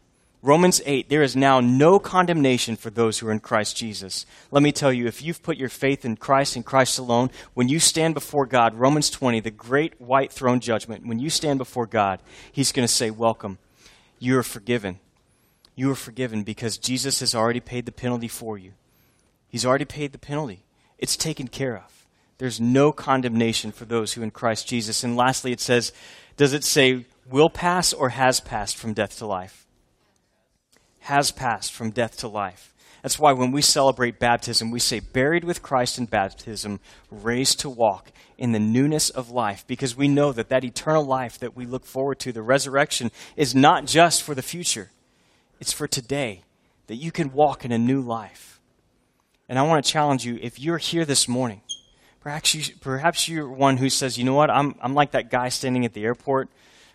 Romans 0.49 0.81
8, 0.87 1.11
there 1.11 1.23
is 1.23 1.37
now 1.37 1.61
no 1.61 1.99
condemnation 1.99 2.75
for 2.75 2.89
those 2.89 3.19
who 3.19 3.29
are 3.29 3.33
in 3.33 3.39
Christ 3.39 3.77
Jesus. 3.77 4.25
Let 4.51 4.63
me 4.63 4.73
tell 4.73 4.91
you, 4.91 5.07
if 5.07 5.21
you've 5.21 5.43
put 5.43 5.59
your 5.59 5.69
faith 5.69 6.07
in 6.07 6.17
Christ 6.17 6.57
and 6.57 6.65
Christ 6.65 6.99
alone, 6.99 7.31
when 7.53 7.69
you 7.69 7.79
stand 7.79 8.15
before 8.15 8.47
God, 8.47 8.75
Romans 8.75 9.11
20, 9.11 9.41
the 9.41 9.51
great 9.51 10.01
white 10.01 10.33
throne 10.33 10.61
judgment, 10.61 11.07
when 11.07 11.19
you 11.19 11.29
stand 11.29 11.59
before 11.59 11.85
God, 11.85 12.23
He's 12.51 12.73
going 12.73 12.89
to 12.89 12.93
say, 12.93 13.11
Welcome. 13.11 13.59
You 14.19 14.39
are 14.39 14.43
forgiven. 14.43 15.01
You 15.75 15.91
are 15.91 15.95
forgiven 15.95 16.45
because 16.45 16.79
Jesus 16.79 17.21
has 17.21 17.35
already 17.35 17.61
paid 17.61 17.85
the 17.85 17.93
penalty 17.93 18.29
for 18.29 18.57
you. 18.57 18.73
He's 19.51 19.67
already 19.67 19.85
paid 19.85 20.13
the 20.13 20.19
penalty. 20.19 20.65
It's 20.97 21.19
taken 21.19 21.49
care 21.49 21.77
of. 21.77 22.07
There's 22.39 22.59
no 22.59 22.91
condemnation 22.91 23.71
for 23.71 23.85
those 23.85 24.15
who 24.15 24.23
in 24.23 24.31
Christ 24.31 24.67
Jesus. 24.67 25.05
And 25.05 25.15
lastly, 25.15 25.53
it 25.53 25.61
says, 25.61 25.93
does 26.39 26.55
it 26.55 26.65
say 26.65 27.05
will 27.29 27.51
pass 27.51 27.93
or 27.93 28.09
has 28.09 28.41
passed 28.41 28.79
from 28.79 28.95
death 28.95 29.19
to 29.19 29.27
life? 29.27 29.67
Has 31.01 31.31
passed 31.31 31.73
from 31.73 31.91
death 31.91 32.17
to 32.19 32.29
life. 32.29 32.75
That's 33.03 33.19
why 33.19 33.33
when 33.33 33.53
we 33.53 33.63
celebrate 33.63 34.19
baptism, 34.19 34.71
we 34.71 34.81
say, 34.81 35.01
buried 35.01 35.45
with 35.45 35.63
Christ 35.63 35.99
in 35.99 36.07
baptism, 36.07 36.81
raised 37.11 37.61
to 37.61 37.71
walk 37.71 38.11
in 38.37 38.53
the 38.53 38.59
newness 38.59 39.09
of 39.09 39.31
life, 39.31 39.65
because 39.67 39.97
we 39.97 40.09
know 40.09 40.33
that 40.33 40.49
that 40.49 40.65
eternal 40.65 41.05
life 41.05 41.39
that 41.39 41.57
we 41.57 41.65
look 41.65 41.85
forward 41.85 42.19
to, 42.21 42.33
the 42.33 42.43
resurrection, 42.43 43.11
is 43.37 43.55
not 43.55 43.87
just 43.87 44.23
for 44.23 44.35
the 44.35 44.43
future, 44.43 44.91
it's 45.61 45.73
for 45.73 45.87
today, 45.87 46.43
that 46.89 46.97
you 46.97 47.13
can 47.13 47.33
walk 47.33 47.65
in 47.65 47.73
a 47.73 47.79
new 47.79 48.01
life. 48.01 48.61
And 49.49 49.59
I 49.59 49.63
want 49.63 49.85
to 49.85 49.91
challenge 49.91 50.27
you 50.27 50.39
if 50.43 50.59
you're 50.61 50.79
here 50.79 51.05
this 51.05 51.29
morning, 51.29 51.63
perhaps, 52.21 52.55
you, 52.55 52.75
perhaps 52.81 53.29
you're 53.29 53.49
one 53.49 53.77
who 53.79 53.91
says, 53.91 54.19
you 54.19 54.25
know 54.25 54.35
what, 54.35 54.51
I'm, 54.51 54.75
I'm 54.83 54.95
like 54.95 55.13
that 55.13 55.31
guy 55.31 55.49
standing 55.49 55.85
at 55.85 55.95
the 55.95 56.05
airport. 56.05 56.49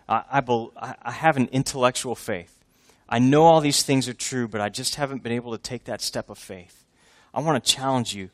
I, 0.07 0.41
I, 0.77 0.95
I 1.01 1.11
have 1.11 1.37
an 1.37 1.49
intellectual 1.51 2.15
faith. 2.15 2.62
I 3.13 3.19
know 3.19 3.43
all 3.43 3.61
these 3.61 3.83
things 3.83 4.09
are 4.09 4.13
true, 4.15 4.47
but 4.47 4.59
I 4.59 4.69
just 4.69 4.95
haven't 4.95 5.21
been 5.21 5.33
able 5.33 5.51
to 5.51 5.59
take 5.59 5.83
that 5.83 6.01
step 6.01 6.31
of 6.31 6.39
faith. 6.39 6.83
I 7.31 7.41
want 7.41 7.63
to 7.63 7.71
challenge 7.71 8.15
you. 8.15 8.31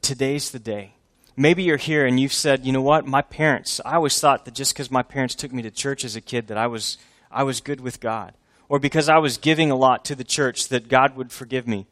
Today's 0.00 0.50
the 0.50 0.58
day. 0.58 0.94
Maybe 1.36 1.62
you're 1.62 1.76
here 1.76 2.06
and 2.06 2.18
you've 2.18 2.32
said, 2.32 2.64
you 2.64 2.72
know 2.72 2.80
what, 2.80 3.06
my 3.06 3.20
parents, 3.20 3.82
I 3.84 3.96
always 3.96 4.18
thought 4.18 4.46
that 4.46 4.54
just 4.54 4.72
because 4.72 4.90
my 4.90 5.02
parents 5.02 5.34
took 5.34 5.52
me 5.52 5.60
to 5.60 5.70
church 5.70 6.06
as 6.06 6.16
a 6.16 6.22
kid 6.22 6.46
that 6.46 6.56
I 6.56 6.68
was, 6.68 6.96
I 7.30 7.42
was 7.42 7.60
good 7.60 7.82
with 7.82 8.00
God. 8.00 8.32
Or 8.66 8.78
because 8.78 9.10
I 9.10 9.18
was 9.18 9.36
giving 9.36 9.70
a 9.70 9.76
lot 9.76 10.06
to 10.06 10.14
the 10.14 10.24
church 10.24 10.68
that 10.68 10.88
God 10.88 11.14
would 11.14 11.30
forgive 11.30 11.68
me. 11.68 11.86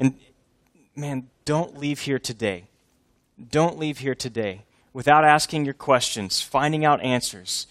And 0.00 0.16
man, 0.96 1.28
don't 1.44 1.78
leave 1.78 2.00
here 2.00 2.18
today. 2.18 2.64
Don't 3.52 3.78
leave 3.78 3.98
here 3.98 4.16
today 4.16 4.64
without 4.92 5.22
asking 5.22 5.64
your 5.64 5.74
questions, 5.74 6.42
finding 6.42 6.84
out 6.84 7.00
answers, 7.02 7.68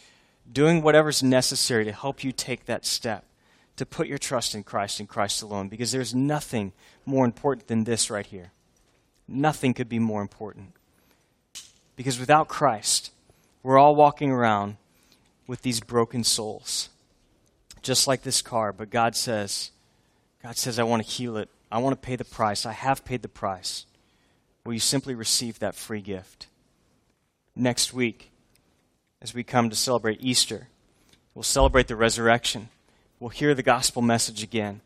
doing 0.49 0.81
whatever's 0.81 1.21
necessary 1.21 1.83
to 1.83 1.91
help 1.91 2.23
you 2.23 2.31
take 2.31 2.67
that 2.67 2.85
step 2.85 3.25
to 3.77 3.85
put 3.85 4.07
your 4.07 4.17
trust 4.17 4.55
in 4.55 4.63
Christ 4.63 4.99
and 4.99 5.09
Christ 5.09 5.41
alone 5.41 5.67
because 5.67 5.91
there's 5.91 6.15
nothing 6.15 6.71
more 7.05 7.25
important 7.25 7.67
than 7.67 7.83
this 7.83 8.09
right 8.09 8.25
here. 8.25 8.51
Nothing 9.27 9.73
could 9.73 9.89
be 9.89 9.99
more 9.99 10.21
important. 10.21 10.73
Because 11.95 12.19
without 12.19 12.47
Christ, 12.47 13.11
we're 13.63 13.77
all 13.77 13.95
walking 13.95 14.31
around 14.31 14.77
with 15.47 15.61
these 15.61 15.79
broken 15.79 16.23
souls, 16.23 16.89
just 17.81 18.07
like 18.07 18.21
this 18.21 18.41
car. 18.41 18.71
But 18.71 18.89
God 18.89 19.15
says, 19.15 19.71
God 20.43 20.57
says, 20.57 20.79
I 20.79 20.83
want 20.83 21.03
to 21.03 21.09
heal 21.09 21.38
it. 21.38 21.49
I 21.71 21.79
want 21.79 21.99
to 21.99 22.05
pay 22.05 22.15
the 22.15 22.25
price. 22.25 22.65
I 22.65 22.71
have 22.71 23.05
paid 23.05 23.21
the 23.21 23.27
price. 23.27 23.85
Will 24.65 24.73
you 24.73 24.79
simply 24.79 25.15
receive 25.15 25.59
that 25.59 25.75
free 25.75 26.01
gift? 26.01 26.47
Next 27.55 27.93
week, 27.93 28.31
as 29.21 29.33
we 29.33 29.43
come 29.43 29.69
to 29.69 29.75
celebrate 29.75 30.19
Easter, 30.21 30.67
we'll 31.33 31.43
celebrate 31.43 31.88
the 31.88 31.95
resurrection 31.95 32.69
will 33.25 33.31
hear 33.31 33.55
the 33.55 33.63
gospel 33.63 34.03
message 34.03 34.43
again. 34.43 34.81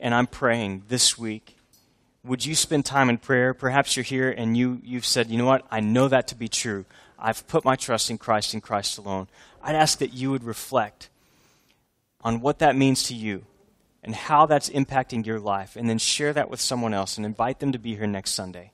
And 0.00 0.12
I'm 0.12 0.26
praying 0.26 0.82
this 0.88 1.16
week. 1.16 1.54
Would 2.24 2.44
you 2.44 2.56
spend 2.56 2.84
time 2.84 3.08
in 3.08 3.18
prayer? 3.18 3.54
Perhaps 3.54 3.96
you're 3.96 4.02
here 4.02 4.32
and 4.32 4.56
you, 4.56 4.80
you've 4.82 5.06
said, 5.06 5.30
you 5.30 5.38
know 5.38 5.46
what? 5.46 5.64
I 5.70 5.78
know 5.78 6.08
that 6.08 6.26
to 6.26 6.34
be 6.34 6.48
true. 6.48 6.86
I've 7.20 7.46
put 7.46 7.64
my 7.64 7.76
trust 7.76 8.10
in 8.10 8.18
Christ 8.18 8.52
and 8.52 8.60
Christ 8.60 8.98
alone. 8.98 9.28
I'd 9.62 9.76
ask 9.76 10.00
that 10.00 10.12
you 10.12 10.32
would 10.32 10.42
reflect 10.42 11.08
on 12.22 12.40
what 12.40 12.58
that 12.58 12.74
means 12.74 13.04
to 13.04 13.14
you 13.14 13.44
and 14.02 14.12
how 14.12 14.46
that's 14.46 14.70
impacting 14.70 15.24
your 15.24 15.38
life, 15.38 15.76
and 15.76 15.88
then 15.88 15.98
share 15.98 16.32
that 16.32 16.50
with 16.50 16.60
someone 16.60 16.94
else 16.94 17.16
and 17.16 17.24
invite 17.24 17.60
them 17.60 17.70
to 17.70 17.78
be 17.78 17.94
here 17.94 18.08
next 18.08 18.32
Sunday. 18.32 18.72